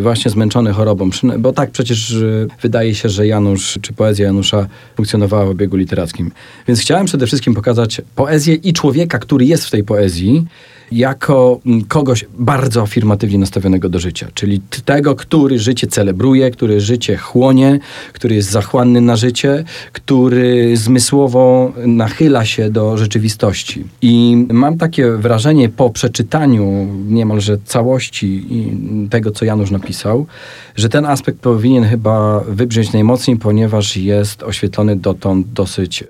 [0.01, 2.17] właśnie zmęczony chorobą, bo tak przecież
[2.63, 6.31] wydaje się, że Janusz, czy poezja Janusza funkcjonowała w obiegu literackim.
[6.69, 10.47] Więc chciałem przede wszystkim pokazać poezję i człowieka, który jest w tej poezji,
[10.93, 17.17] jako mm, kogoś bardzo afirmatywnie nastawionego do życia, czyli tego, który życie celebruje, który życie
[17.17, 17.79] chłonie,
[18.13, 23.85] który jest zachłanny na życie, który zmysłowo nachyla się do rzeczywistości.
[24.03, 28.47] I mam takie wrażenie po przeczytaniu niemalże całości
[29.11, 30.27] tego, co Janusz napisał,
[30.77, 36.07] że ten aspekt powinien chyba wybrzmieć najmocniej, ponieważ jest oświetlony dotąd dosyć y,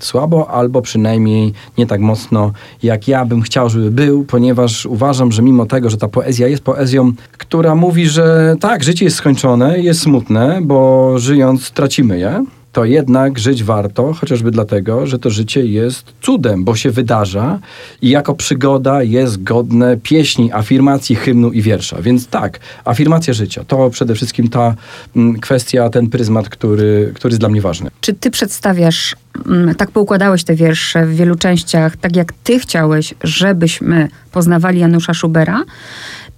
[0.00, 5.42] słabo, albo przynajmniej nie tak mocno, jak ja bym chciał, żeby był, ponieważ uważam, że
[5.42, 10.00] mimo tego, że ta poezja jest poezją, która mówi, że tak, życie jest skończone, jest
[10.00, 16.04] smutne, bo żyjąc tracimy je, to jednak żyć warto, chociażby dlatego, że to życie jest
[16.22, 17.58] cudem, bo się wydarza
[18.02, 22.02] i jako przygoda jest godne pieśni, afirmacji, hymnu i wiersza.
[22.02, 24.74] Więc tak, afirmacja życia to przede wszystkim ta
[25.16, 27.90] mm, kwestia, ten pryzmat, który, który jest dla mnie ważny.
[28.00, 33.14] Czy ty przedstawiasz, mm, tak poukładałeś te wiersze w wielu częściach, tak jak ty chciałeś,
[33.22, 35.64] żebyśmy poznawali Janusza Schubera?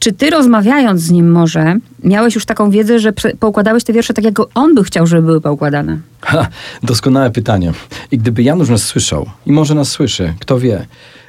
[0.07, 4.25] Czy ty rozmawiając z nim może, miałeś już taką wiedzę, że poukładałeś te wiersze tak,
[4.25, 5.99] jak on by chciał, żeby były poukładane?
[6.21, 6.49] Ha,
[6.83, 7.73] doskonałe pytanie.
[8.11, 10.87] I gdyby Janusz nas słyszał, i może nas słyszy, kto wie,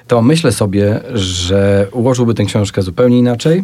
[0.08, 3.64] to myślę sobie, że ułożyłby tę książkę zupełnie inaczej,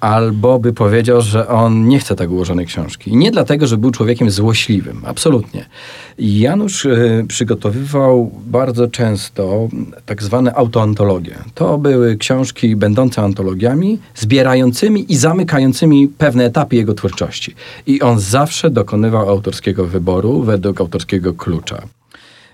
[0.00, 3.10] albo by powiedział, że on nie chce tak ułożonej książki.
[3.10, 5.66] I nie dlatego, że był człowiekiem złośliwym, absolutnie.
[6.18, 9.68] Janusz y, przygotowywał bardzo często
[10.06, 11.38] tak zwane autoantologie.
[11.54, 17.54] To były książki będące antologiami, zbierającymi i zamykającymi pewne etapy jego twórczości.
[17.86, 21.82] I on zawsze dokonywał autorskiego wyboru według autorskiego klucza.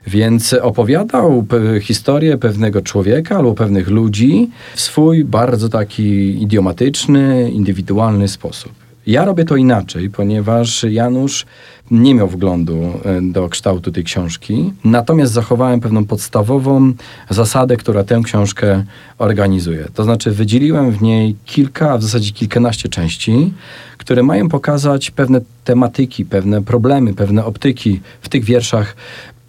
[0.07, 1.47] Więc opowiadał
[1.81, 8.73] historię pewnego człowieka albo pewnych ludzi w swój bardzo taki idiomatyczny, indywidualny sposób.
[9.07, 11.47] Ja robię to inaczej, ponieważ Janusz
[11.91, 16.93] nie miał wglądu e, do kształtu tej książki, natomiast zachowałem pewną podstawową
[17.31, 18.85] zasadę, która tę książkę
[19.19, 19.89] organizuje.
[19.95, 23.53] To znaczy wydzieliłem w niej kilka, a w zasadzie kilkanaście części,
[23.99, 28.97] które mają pokazać pewne tematyki, pewne problemy, pewne optyki w tych wierszach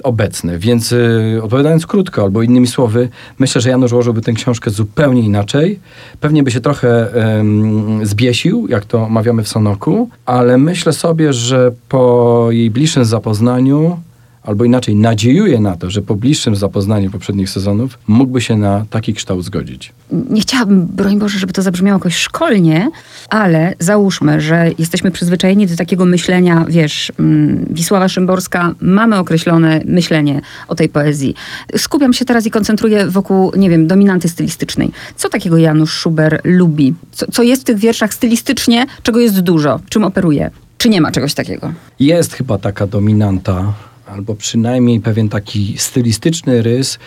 [0.03, 0.57] obecne.
[0.57, 5.79] Więc y, odpowiadając krótko, albo innymi słowy, myślę, że Janusz ułożyłby tę książkę zupełnie inaczej.
[6.19, 11.71] Pewnie by się trochę em, zbiesił, jak to mawiamy w Sanoku, ale myślę sobie, że
[11.89, 13.99] po jej bliższym zapoznaniu
[14.47, 19.13] albo inaczej nadziejuję na to, że po bliższym zapoznaniu poprzednich sezonów mógłby się na taki
[19.13, 19.93] kształt zgodzić.
[20.29, 22.89] Nie chciałabym, broń Boże, żeby to zabrzmiało jakoś szkolnie,
[23.29, 30.41] ale załóżmy, że jesteśmy przyzwyczajeni do takiego myślenia, wiesz, mm, Wisława Szymborska, mamy określone myślenie
[30.67, 31.35] o tej poezji.
[31.77, 34.91] Skupiam się teraz i koncentruję wokół, nie wiem, dominanty stylistycznej.
[35.15, 36.93] Co takiego Janusz Szuber lubi?
[37.11, 39.79] Co, co jest w tych wierszach stylistycznie, czego jest dużo?
[39.89, 40.51] Czym operuje?
[40.77, 41.73] Czy nie ma czegoś takiego?
[41.99, 43.73] Jest chyba taka dominanta,
[44.07, 46.99] albo przynajmniej pewien taki stylistyczny rys,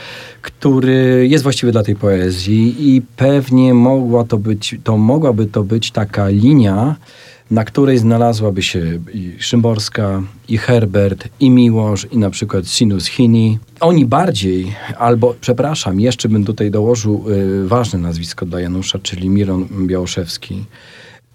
[0.42, 5.90] który jest właściwy dla tej poezji i pewnie mogła to być, to mogłaby to być
[5.90, 6.96] taka linia,
[7.50, 13.58] na której znalazłaby się i Szymborska, i Herbert, i Miłosz, i na przykład Sinus Hini.
[13.80, 19.66] Oni bardziej, albo przepraszam, jeszcze bym tutaj dołożył y, ważne nazwisko dla Janusza, czyli Miron
[19.86, 20.64] Białoszewski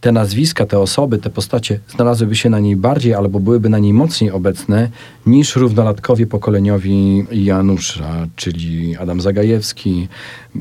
[0.01, 3.93] te nazwiska, te osoby, te postacie znalazłyby się na niej bardziej albo byłyby na niej
[3.93, 4.89] mocniej obecne
[5.25, 10.07] niż równolatkowie pokoleniowi Janusza, czyli Adam Zagajewski,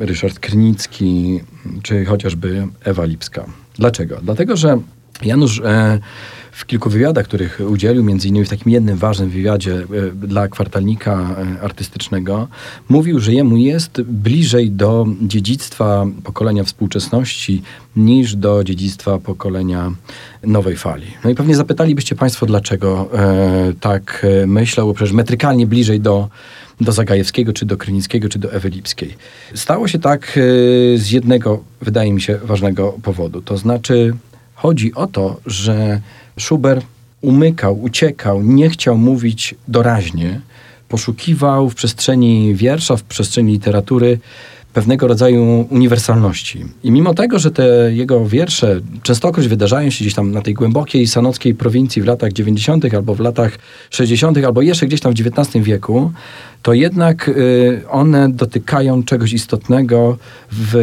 [0.00, 1.40] Ryszard Krynicki,
[1.82, 3.44] czy chociażby Ewa Lipska.
[3.78, 4.18] Dlaczego?
[4.22, 4.78] Dlatego, że
[5.22, 5.98] Janusz e,
[6.54, 11.36] w kilku wywiadach, których udzielił, między innymi w takim jednym ważnym wywiadzie e, dla kwartalnika
[11.58, 12.48] e, artystycznego,
[12.88, 17.62] mówił, że jemu jest bliżej do dziedzictwa pokolenia współczesności
[17.96, 19.92] niż do dziedzictwa pokolenia
[20.42, 21.06] nowej fali.
[21.24, 26.28] No i pewnie zapytalibyście Państwo, dlaczego e, tak e, myślał, bo przecież metrykalnie bliżej do
[26.80, 29.14] do Zagajewskiego, czy do Krynickiego, czy do Ewy Lipskiej.
[29.54, 30.38] Stało się tak
[30.96, 33.42] z jednego, wydaje mi się, ważnego powodu.
[33.42, 34.14] To znaczy,
[34.54, 36.00] chodzi o to, że
[36.40, 36.86] Schubert
[37.20, 40.40] umykał, uciekał, nie chciał mówić doraźnie,
[40.88, 44.18] poszukiwał w przestrzeni wiersza, w przestrzeni literatury
[44.74, 46.64] pewnego rodzaju uniwersalności.
[46.82, 51.06] I mimo tego, że te jego wiersze częstokroć wydarzają się gdzieś tam na tej głębokiej
[51.06, 52.94] sanockiej prowincji w latach 90.
[52.94, 53.58] albo w latach
[53.90, 56.12] 60., albo jeszcze gdzieś tam w XIX wieku,
[56.62, 60.18] to jednak y, one dotykają czegoś istotnego
[60.52, 60.74] w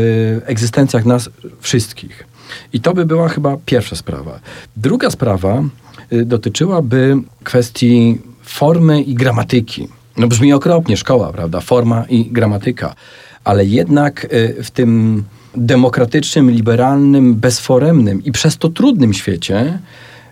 [0.45, 1.29] egzystencjach nas
[1.61, 2.30] wszystkich.
[2.73, 4.39] I to by była chyba pierwsza sprawa.
[4.77, 5.63] Druga sprawa
[6.13, 9.87] y, dotyczyłaby kwestii formy i gramatyki.
[10.17, 11.59] No brzmi okropnie, szkoła, prawda?
[11.59, 12.95] Forma i gramatyka.
[13.43, 15.23] Ale jednak y, w tym
[15.55, 19.79] demokratycznym, liberalnym, bezforemnym i przez to trudnym świecie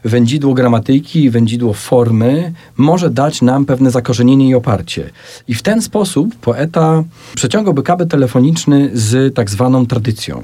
[0.03, 5.09] wędzidło gramatyki wędzidło formy może dać nam pewne zakorzenienie i oparcie.
[5.47, 7.03] I w ten sposób poeta
[7.35, 10.41] przeciągałby kabel telefoniczny z tak zwaną tradycją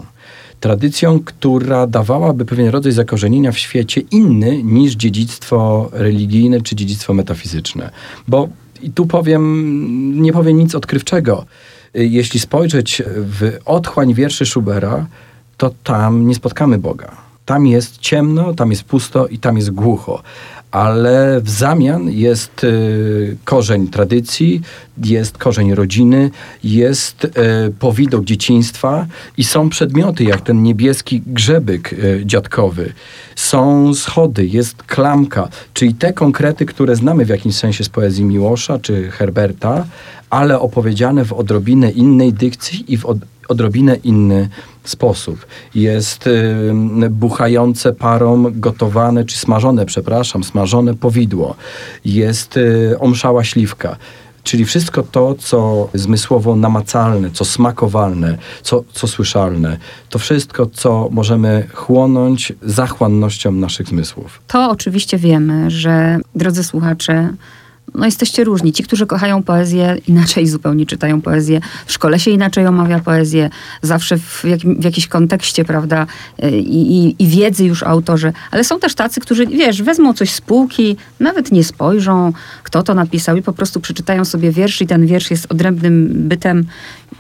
[0.66, 7.90] tradycją, która dawałaby pewien rodzaj zakorzenienia w świecie inny niż dziedzictwo religijne czy dziedzictwo metafizyczne.
[8.28, 8.50] Bo
[8.82, 11.46] i tu powiem, nie powiem nic odkrywczego.
[11.94, 15.06] Jeśli spojrzeć w otchłań wierszy Schubera,
[15.58, 17.12] to tam nie spotkamy Boga.
[17.46, 20.24] Tam jest ciemno, tam jest pusto i tam jest głucho
[20.76, 24.62] ale w zamian jest y, korzeń tradycji,
[25.04, 26.32] jest korzeń rodziny,
[26.64, 27.30] jest y,
[27.80, 29.06] powidok dzieciństwa
[29.38, 32.94] i są przedmioty jak ten niebieski grzebyk y, dziadkowy.
[33.36, 38.80] Są schody, jest klamka, czyli te konkrety, które znamy w jakimś sensie z poezji Miłosza
[38.80, 39.86] czy Herberta,
[40.30, 44.50] ale opowiedziane w odrobinę innej dykcji i w od, odrobinę inny
[44.84, 45.46] sposób.
[45.76, 51.56] Jest y, buchające parą gotowane, czy smażone, przepraszam, smażone powidło.
[52.06, 53.98] Jest y, omszała śliwka.
[54.44, 59.78] Czyli wszystko to, co zmysłowo namacalne, co smakowalne, co, co słyszalne,
[60.10, 64.42] to wszystko, co możemy chłonąć zachłannością naszych zmysłów.
[64.48, 67.34] To oczywiście wiemy, że drodzy słuchacze,
[67.98, 68.74] no jesteście różni.
[68.74, 71.62] Ci, którzy kochają poezję, inaczej zupełnie czytają poezję.
[71.86, 73.50] W szkole się inaczej omawia poezję.
[73.82, 76.08] Zawsze w, jakim, w jakimś kontekście, prawda,
[76.52, 78.34] I, i, i wiedzy już autorzy.
[78.52, 82.94] Ale są też tacy, którzy, wiesz, wezmą coś z półki, nawet nie spojrzą, kto to
[82.94, 86.66] napisał i po prostu przeczytają sobie wiersz i ten wiersz jest odrębnym bytem.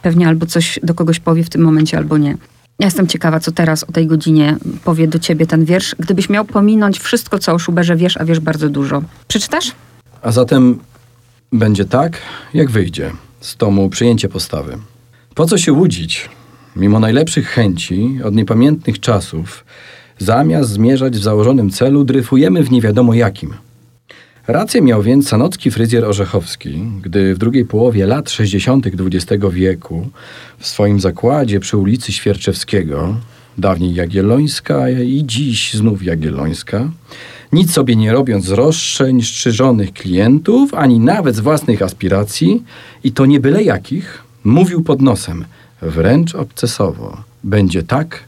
[0.01, 2.37] Pewnie albo coś do kogoś powie w tym momencie, albo nie.
[2.79, 5.95] Ja jestem ciekawa, co teraz o tej godzinie powie do ciebie ten wiersz.
[5.99, 9.01] Gdybyś miał pominąć wszystko, co o Schuberze wiesz, a wiesz bardzo dużo.
[9.27, 9.71] Przeczytasz?
[10.25, 10.79] A zatem
[11.51, 12.17] Będzie tak,
[12.53, 14.77] jak wyjdzie z tomu przyjęcie postawy.
[15.35, 16.29] Po co się łudzić?
[16.75, 19.65] Mimo najlepszych chęci, od niepamiętnych czasów,
[20.17, 23.53] zamiast zmierzać w założonym celu, dryfujemy w nie wiadomo jakim.
[24.47, 28.87] Rację miał więc sanocki fryzjer Orzechowski, gdy w drugiej połowie lat 60.
[28.87, 30.09] XX wieku
[30.59, 33.15] w swoim zakładzie przy ulicy Świerczewskiego,
[33.57, 36.89] dawniej Jagiellońska i dziś znów Jagiellońska,
[37.55, 42.63] nic sobie nie robiąc z roszczeń strzyżonych klientów, ani nawet z własnych aspiracji,
[43.03, 45.45] i to nie byle jakich, mówił pod nosem,
[45.81, 48.23] wręcz obcesowo, będzie tak,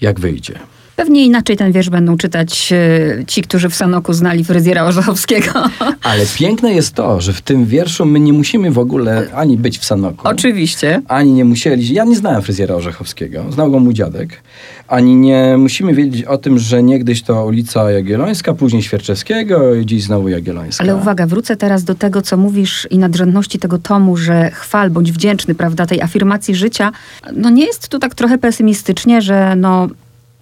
[0.00, 0.58] jak wyjdzie.
[0.96, 5.52] Pewnie inaczej ten wiersz będą czytać e, ci, którzy w Sanoku znali fryzjera Orzechowskiego.
[6.02, 9.78] Ale piękne jest to, że w tym wierszu my nie musimy w ogóle ani być
[9.78, 10.28] w Sanoku.
[10.28, 11.02] Oczywiście.
[11.08, 11.94] Ani nie musieli.
[11.94, 14.42] Ja nie znałem fryzjera Orzechowskiego, znał go mój dziadek.
[14.88, 20.02] Ani nie musimy wiedzieć o tym, że niegdyś to ulica Jagiellońska, później Świerczewskiego i dziś
[20.02, 20.84] znowu Jagiellońska.
[20.84, 25.12] Ale uwaga, wrócę teraz do tego, co mówisz i nadrzędności tego tomu, że chwal bądź
[25.12, 26.92] wdzięczny, prawda, tej afirmacji życia.
[27.36, 29.88] No nie jest tu tak trochę pesymistycznie, że no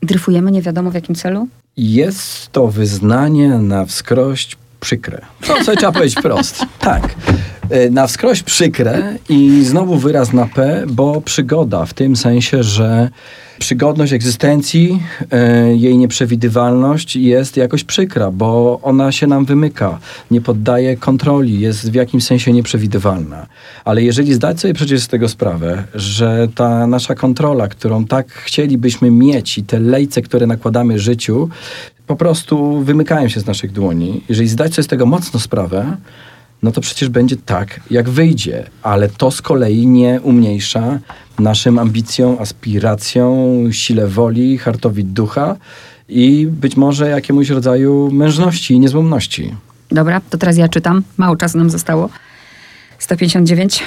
[0.03, 1.49] dryfujemy nie wiadomo w jakim celu?
[1.77, 5.21] Jest to wyznanie na wskrość przykre.
[5.47, 6.67] To sobie trzeba powiedzieć wprost.
[6.79, 7.15] Tak.
[7.71, 13.11] E, na wskroś przykre i znowu wyraz na P, bo przygoda w tym sensie, że
[13.59, 19.99] przygodność egzystencji, e, jej nieprzewidywalność jest jakoś przykra, bo ona się nam wymyka,
[20.31, 23.47] nie poddaje kontroli, jest w jakimś sensie nieprzewidywalna.
[23.85, 29.11] Ale jeżeli zdać sobie przecież z tego sprawę, że ta nasza kontrola, którą tak chcielibyśmy
[29.11, 31.49] mieć i te lejce, które nakładamy życiu,
[32.07, 34.23] po prostu wymykają się z naszych dłoni.
[34.29, 35.97] Jeżeli zdać sobie z tego mocno sprawę,
[36.67, 38.67] no to przecież będzie tak, jak wyjdzie.
[38.83, 40.99] Ale to z kolei nie umniejsza
[41.39, 45.57] naszym ambicjom, aspiracjom, sile woli, hartowi ducha
[46.09, 49.55] i być może jakiemuś rodzaju mężności i niezłomności.
[49.91, 51.03] Dobra, to teraz ja czytam.
[51.17, 52.09] Mało czasu nam zostało.
[52.99, 53.83] 159.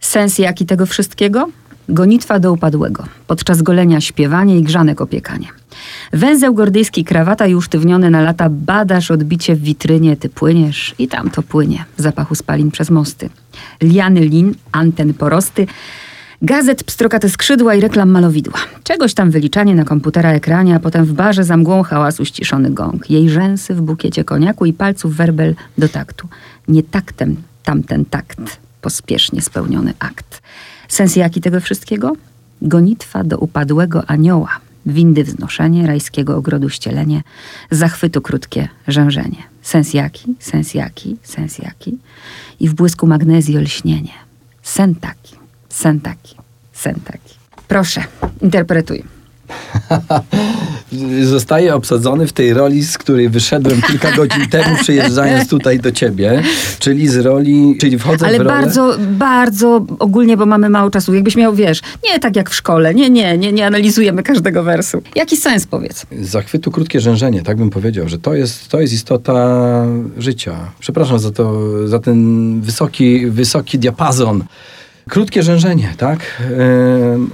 [0.00, 1.48] Sens jaki tego wszystkiego?
[1.88, 3.04] Gonitwa do upadłego.
[3.26, 5.48] Podczas golenia śpiewanie i grzanek opiekanie.
[6.12, 11.30] Węzeł gordyjski, krawata i usztywniony na lata, badasz odbicie w witrynie, ty płyniesz i tam
[11.30, 13.30] to płynie zapachu spalin przez mosty.
[13.82, 15.66] Liany lin, anten porosty,
[16.42, 18.58] gazet pstrokate skrzydła i reklam malowidła.
[18.84, 23.10] Czegoś tam wyliczanie na komputera ekranie, a potem w barze za mgłą hałasu ściszony gong.
[23.10, 26.28] Jej rzęsy w bukiecie koniaku i palców werbel do taktu.
[26.68, 28.38] Nie taktem tamten takt,
[28.80, 30.42] pospiesznie spełniony akt.
[30.94, 32.12] Sens jaki tego wszystkiego?
[32.62, 37.22] Gonitwa do upadłego anioła, windy wznoszenie, rajskiego ogrodu ścielenie,
[37.70, 39.42] zachwytu krótkie rzężenie.
[39.62, 41.98] Sens jaki, sens jaki, sens jaki
[42.60, 44.12] i w błysku magnezji olśnienie.
[44.62, 45.36] Sen taki,
[45.68, 46.36] sen taki,
[46.72, 47.34] sen taki.
[47.68, 48.04] Proszę,
[48.42, 49.04] interpretuj.
[51.22, 56.42] Zostaję obsadzony w tej roli, z której wyszedłem kilka godzin temu, przyjeżdżając tutaj do ciebie,
[56.78, 58.50] czyli z roli, czyli wchodzę Ale w rolę...
[58.50, 61.14] bardzo, bardzo ogólnie, bo mamy mało czasu.
[61.14, 65.02] Jakbyś miał, wiesz, nie tak jak w szkole, nie, nie, nie, nie analizujemy każdego wersu.
[65.14, 66.06] Jaki sens powiedz?
[66.20, 69.84] Zachwytu krótkie rzężenie, tak bym powiedział, że to jest, to jest istota
[70.18, 70.56] życia.
[70.80, 74.44] Przepraszam za to, za ten wysoki, wysoki diapazon.
[75.08, 76.42] Krótkie rzężenie, tak?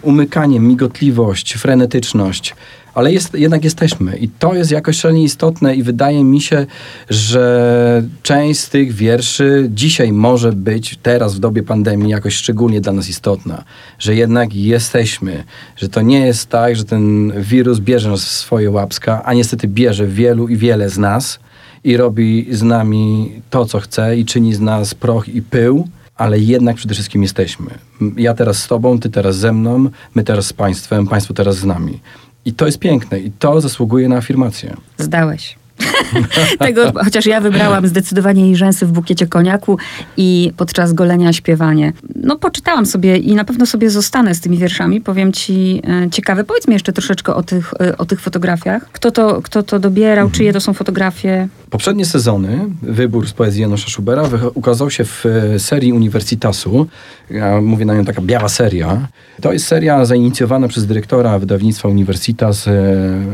[0.02, 2.54] Umykanie, migotliwość, frenetyczność.
[2.94, 6.66] Ale jest, jednak jesteśmy i to jest jakoś szalenie istotne i wydaje mi się,
[7.10, 12.92] że część z tych wierszy dzisiaj może być teraz w dobie pandemii jakoś szczególnie dla
[12.92, 13.64] nas istotna.
[13.98, 15.44] Że jednak jesteśmy,
[15.76, 19.68] że to nie jest tak, że ten wirus bierze nas w swoje łapska, a niestety
[19.68, 21.40] bierze wielu i wiele z nas
[21.84, 25.88] i robi z nami to, co chce i czyni z nas proch i pył
[26.20, 27.70] ale jednak przede wszystkim jesteśmy.
[28.16, 31.64] Ja teraz z tobą, ty teraz ze mną, my teraz z państwem, państwo teraz z
[31.64, 32.00] nami.
[32.44, 34.76] I to jest piękne i to zasługuje na afirmację.
[34.98, 35.59] Zdałeś.
[36.58, 39.78] Tego, chociaż ja wybrałam zdecydowanie jej rzęsy w bukiecie koniaku
[40.16, 41.92] i podczas golenia śpiewanie.
[42.16, 45.00] No poczytałam sobie i na pewno sobie zostanę z tymi wierszami.
[45.00, 46.44] Powiem ci e, ciekawe.
[46.44, 48.90] Powiedz mi jeszcze troszeczkę o tych, e, o tych fotografiach.
[48.92, 50.24] Kto to, kto to dobierał?
[50.24, 50.38] Mhm.
[50.38, 51.48] Czyje to są fotografie?
[51.70, 54.22] Poprzednie sezony, wybór z poezji Janusza Schubera,
[54.54, 56.86] ukazał się w e, serii Uniwersitasu.
[57.30, 59.08] Ja mówię na nią taka biała seria.
[59.40, 62.68] To jest seria zainicjowana przez dyrektora wydawnictwa Uniwersitas,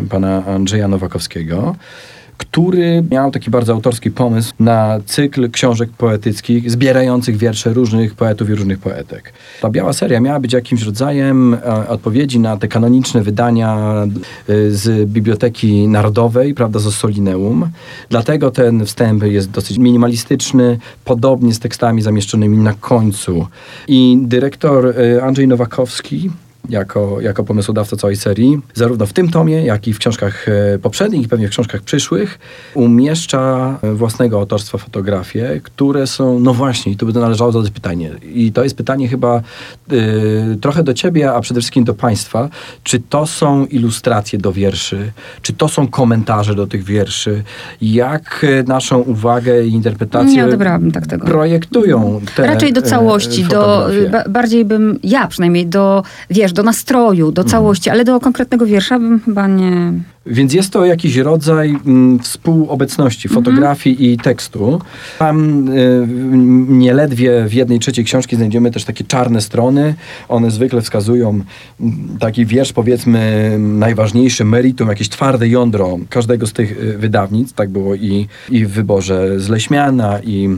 [0.08, 1.76] pana Andrzeja Nowakowskiego
[2.38, 8.54] który miał taki bardzo autorski pomysł na cykl książek poetyckich zbierających wiersze różnych poetów i
[8.54, 9.32] różnych poetek.
[9.60, 13.76] Ta biała seria miała być jakimś rodzajem e, odpowiedzi na te kanoniczne wydania
[14.48, 17.68] e, z Biblioteki Narodowej, prawda, z Ossolineum.
[18.10, 23.46] Dlatego ten wstęp jest dosyć minimalistyczny, podobnie z tekstami zamieszczonymi na końcu.
[23.88, 26.30] I dyrektor e, Andrzej Nowakowski
[26.68, 31.22] jako, jako pomysłodawca całej serii, zarówno w tym tomie, jak i w książkach e, poprzednich
[31.22, 32.38] i pewnie w książkach przyszłych,
[32.74, 38.10] umieszcza e, własnego autorstwa fotografie, które są, no właśnie, i tu by należało zadać pytanie.
[38.34, 39.42] I to jest pytanie chyba
[39.92, 42.48] y, trochę do ciebie, a przede wszystkim do państwa.
[42.82, 45.12] Czy to są ilustracje do wierszy?
[45.42, 47.42] Czy to są komentarze do tych wierszy?
[47.82, 51.26] Jak naszą uwagę i interpretację Nie odebrałabym tak tego.
[51.26, 53.88] projektują te Raczej do całości, do,
[54.28, 59.20] bardziej bym, ja przynajmniej, do, wiesz, do nastroju, do całości, ale do konkretnego wiersza bym
[59.20, 59.92] chyba nie...
[60.26, 64.80] Więc jest to jakiś rodzaj mm, współobecności fotografii i tekstu.
[65.18, 66.06] Tam y,
[66.68, 69.94] nieledwie w jednej trzeciej książki znajdziemy też takie czarne strony.
[70.28, 76.82] One zwykle wskazują mm, taki wiersz, powiedzmy, najważniejszy meritum, jakieś twarde jądro każdego z tych
[76.82, 77.54] y, wydawnictw.
[77.54, 80.48] Tak było i, i w wyborze z Leśmiana, i,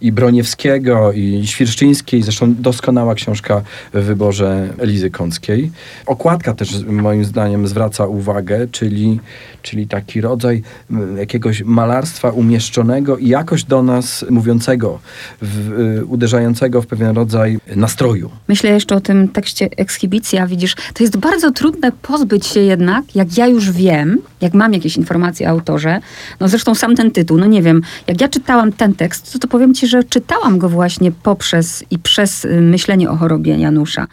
[0.00, 2.22] i Broniewskiego, i Świerszczyńskiej.
[2.22, 3.62] Zresztą doskonała książka
[3.94, 5.70] w wyborze Elizy Kąckiej.
[6.06, 9.13] Okładka też moim zdaniem zwraca uwagę, czyli,
[9.62, 14.98] czyli taki rodzaj m, jakiegoś malarstwa umieszczonego i jakoś do nas mówiącego,
[15.42, 18.30] w, y, uderzającego w pewien rodzaj nastroju.
[18.48, 23.38] Myślę jeszcze o tym tekście ekshibicja, widzisz, to jest bardzo trudne pozbyć się jednak, jak
[23.38, 26.00] ja już wiem, jak mam jakieś informacje o autorze,
[26.40, 29.48] no zresztą sam ten tytuł, no nie wiem, jak ja czytałam ten tekst, to, to
[29.48, 34.06] powiem ci, że czytałam go właśnie poprzez i przez y, myślenie o chorobie Janusza.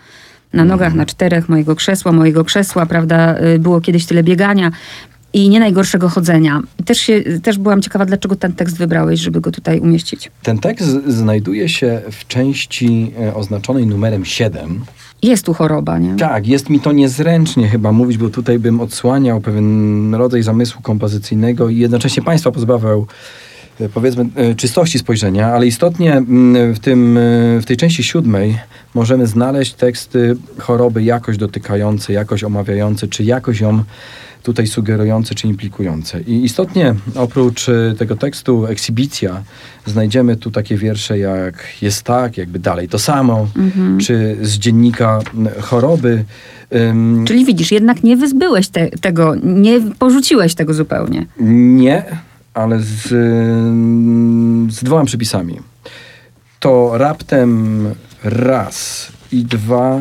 [0.54, 4.72] Na nogach, na czterech mojego krzesła, mojego krzesła, prawda, y, było kiedyś tyle biegania
[5.34, 6.62] i nie najgorszego chodzenia.
[6.86, 10.32] Też, się, też byłam ciekawa, dlaczego ten tekst wybrałeś, żeby go tutaj umieścić.
[10.44, 14.82] Ten tekst znajduje się w części e, oznaczonej numerem 7.
[15.24, 16.16] Jest tu choroba, nie?
[16.16, 21.70] Tak, jest mi to niezręcznie chyba mówić, bo tutaj bym odsłaniał pewien rodzaj zamysłu kompozycyjnego
[21.70, 23.08] i jednocześnie Państwa pozbawiał
[23.90, 27.22] powiedzmy e, czystości spojrzenia, ale istotnie mm, w, tym, e,
[27.62, 28.58] w tej części siódmej
[28.94, 33.84] możemy znaleźć teksty choroby jakoś dotykające, jakoś omawiające, czy jakoś ją
[34.44, 36.22] tutaj sugerujące czy implikujące.
[36.22, 39.44] I istotnie oprócz e, tego tekstu ekshibicja
[39.86, 43.48] znajdziemy tu takie wiersze jak jest tak, jakby dalej to samo,
[44.02, 45.20] czy z dziennika
[45.62, 46.24] choroby.
[47.26, 51.26] Czyli widzisz, jednak nie wyzbyłeś te, tego, nie porzuciłeś tego zupełnie.
[51.40, 52.04] Nie,
[52.54, 53.08] ale z,
[54.74, 55.60] z dwoma przypisami.
[56.60, 57.86] To raptem
[58.24, 60.00] raz i dwa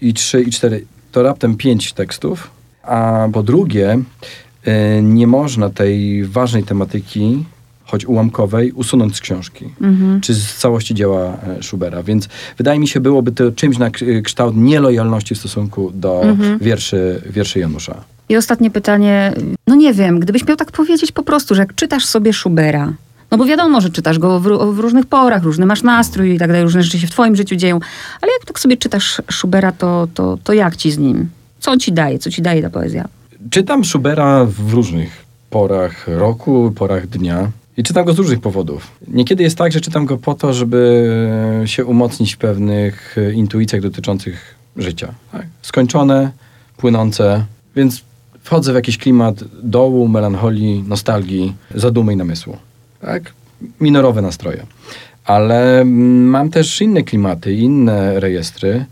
[0.00, 0.84] i trzy i cztery.
[1.12, 2.50] To raptem pięć tekstów.
[2.82, 3.98] A po drugie,
[4.68, 7.44] y, nie można tej ważnej tematyki,
[7.84, 9.64] choć ułamkowej, usunąć z książki.
[10.20, 11.20] Czy z całości dzieła
[11.58, 12.02] e, Schubera.
[12.02, 12.28] Więc
[12.58, 16.22] wydaje mi się, byłoby to czymś na k- kształt nielojalności w stosunku do
[16.60, 18.04] wierszy, wierszy Janusza.
[18.28, 19.32] I ostatnie pytanie,
[19.86, 22.92] nie wiem, gdybyś miał tak powiedzieć po prostu, że jak czytasz sobie Schubera,
[23.30, 24.42] no bo wiadomo, że czytasz go w,
[24.74, 27.56] w różnych porach, różny masz nastrój i tak dalej, różne rzeczy się w twoim życiu
[27.56, 27.80] dzieją,
[28.20, 31.28] ale jak tak sobie czytasz Schubera, to, to, to jak ci z nim?
[31.60, 32.18] Co on ci daje?
[32.18, 33.08] Co ci daje ta poezja?
[33.50, 37.50] Czytam Schubera w różnych porach roku, porach dnia.
[37.76, 38.90] I czytam go z różnych powodów.
[39.08, 41.10] Niekiedy jest tak, że czytam go po to, żeby
[41.66, 45.14] się umocnić w pewnych intuicjach dotyczących życia.
[45.32, 45.46] Tak?
[45.62, 46.30] Skończone,
[46.76, 47.44] płynące,
[47.76, 48.02] więc
[48.46, 52.56] wchodzę w jakiś klimat dołu, melancholii, nostalgii, zadumy i namysłu.
[53.00, 53.32] Tak?
[53.80, 54.66] Minorowe nastroje.
[55.24, 58.84] Ale mm, mam też inne klimaty, inne rejestry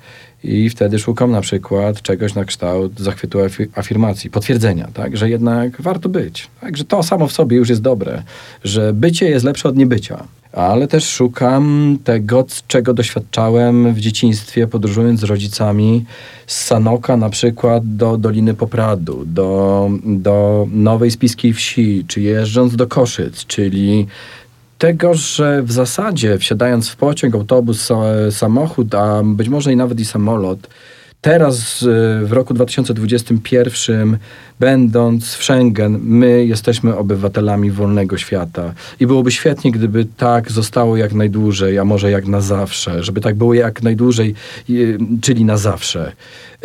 [0.44, 5.82] i wtedy szukam na przykład czegoś na kształt zachwytu afi- afirmacji, potwierdzenia, tak, że jednak
[5.82, 8.22] warto być, tak, że to samo w sobie już jest dobre,
[8.64, 10.24] że bycie jest lepsze od niebycia.
[10.54, 16.04] Ale też szukam tego, czego doświadczałem w dzieciństwie, podróżując z rodzicami
[16.46, 22.86] z Sanoka na przykład do Doliny Popradu, do, do Nowej Spiskiej Wsi, czy jeżdżąc do
[22.86, 24.06] Koszyc, czyli
[24.78, 30.00] tego, że w zasadzie wsiadając w pociąg, autobus, sa- samochód, a być może i nawet
[30.00, 30.68] i samolot,
[31.20, 31.86] teraz y,
[32.24, 34.18] w roku 2021,
[34.60, 38.72] będąc w Schengen, my jesteśmy obywatelami wolnego świata.
[39.00, 43.34] I byłoby świetnie, gdyby tak zostało jak najdłużej, a może jak na zawsze, żeby tak
[43.34, 44.34] było jak najdłużej,
[44.70, 46.12] y, czyli na zawsze.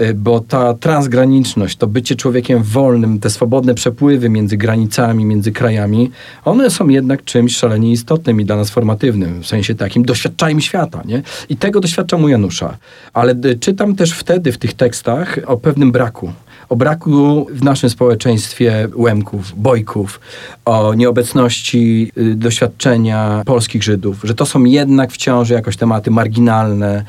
[0.02, 6.12] Y, Bo ta transgraniczność, to bycie człowiekiem wolnym, te swobodne przepływy między granicami, między krajami,
[6.46, 11.02] one są jednak czymś szalenie istotnym i dla nas formatywnym, w sensie takim doświadczajmy świata,
[11.06, 11.22] nie?
[11.50, 12.78] I tego doświadczam u Janusza.
[13.14, 16.32] Ale y, czytam też wtedy w tych tekstach o pewnym braku,
[16.70, 20.20] o braku w naszym społeczeństwie łemków, bojków,
[20.66, 27.04] o nieobecności y, doświadczenia polskich Żydów, że to są jednak wciąż jakoś tematy marginalne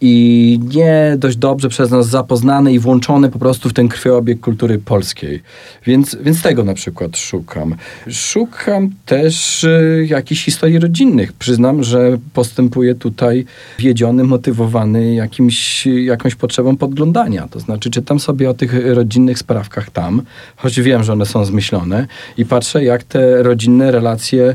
[0.00, 4.78] i nie dość dobrze przez nas zapoznane i włączone po prostu w ten krwiobieg kultury
[4.78, 5.42] polskiej.
[5.86, 7.74] Więc, więc tego na przykład szukam.
[8.10, 11.32] Szukam też y, jakichś historii rodzinnych.
[11.32, 13.44] Przyznam, że postępuję tutaj
[13.78, 17.48] wiedziony, motywowany jakimś, jakąś potrzebą podglądania.
[17.50, 20.22] To znaczy czytam sobie o tych rodzinnych sprawkach tam,
[20.56, 24.54] choć wiem, że one są zmyślone i patrzę, jak te rodzinne relacje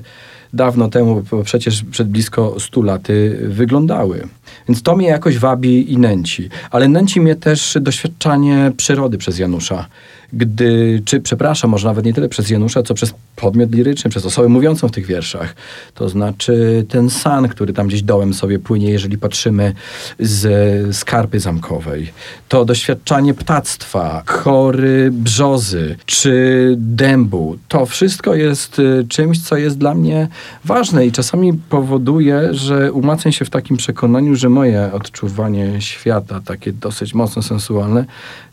[0.54, 4.28] dawno temu, przecież przed blisko 100 laty, wyglądały.
[4.68, 6.50] Więc to mnie jakoś wabi i nęci.
[6.72, 9.86] Ale nęci mnie też doświadczanie przyrody przez Janusza.
[10.34, 14.50] Gdy, czy przepraszam, może nawet nie tyle przez Janusza, co przez podmiot liryczny, przez osobę
[14.50, 15.56] mówiącą w tych wierszach.
[15.94, 19.74] To znaczy ten san, który tam gdzieś dołem sobie płynie, jeżeli patrzymy
[20.20, 22.12] z skarpy zamkowej.
[22.48, 27.58] To doświadczanie ptactwa, chory brzozy czy dębu.
[27.68, 30.28] To wszystko jest y, czymś, co jest dla mnie
[30.66, 36.74] ważne i czasami powoduje, że umacniam się w takim przekonaniu, że moje odczuwanie świata, takie
[36.74, 38.06] dosyć mocno sensualne,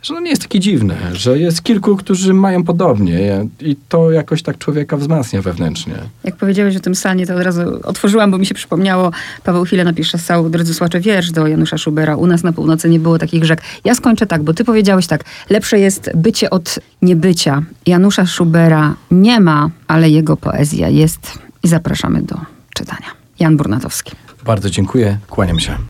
[0.05, 4.43] że no nie jest takie dziwne, że jest kilku, którzy mają podobnie i to jakoś
[4.43, 5.95] tak człowieka wzmacnia wewnętrznie.
[6.25, 9.11] Jak powiedziałeś o tym sanie, to od razu otworzyłam, bo mi się przypomniało,
[9.45, 12.17] Paweł Chile napisze Sał, drodzy słuchacze, wiersz do Janusza Schubera.
[12.17, 13.63] U nas na północy nie było takich rzek.
[13.85, 17.63] Ja skończę tak, bo ty powiedziałeś tak, lepsze jest bycie od niebycia.
[17.87, 22.37] Janusza Schubera nie ma, ale jego poezja jest i zapraszamy do
[22.75, 23.07] czytania.
[23.39, 24.13] Jan Burnatowski.
[24.45, 25.77] Bardzo dziękuję, kłaniam się.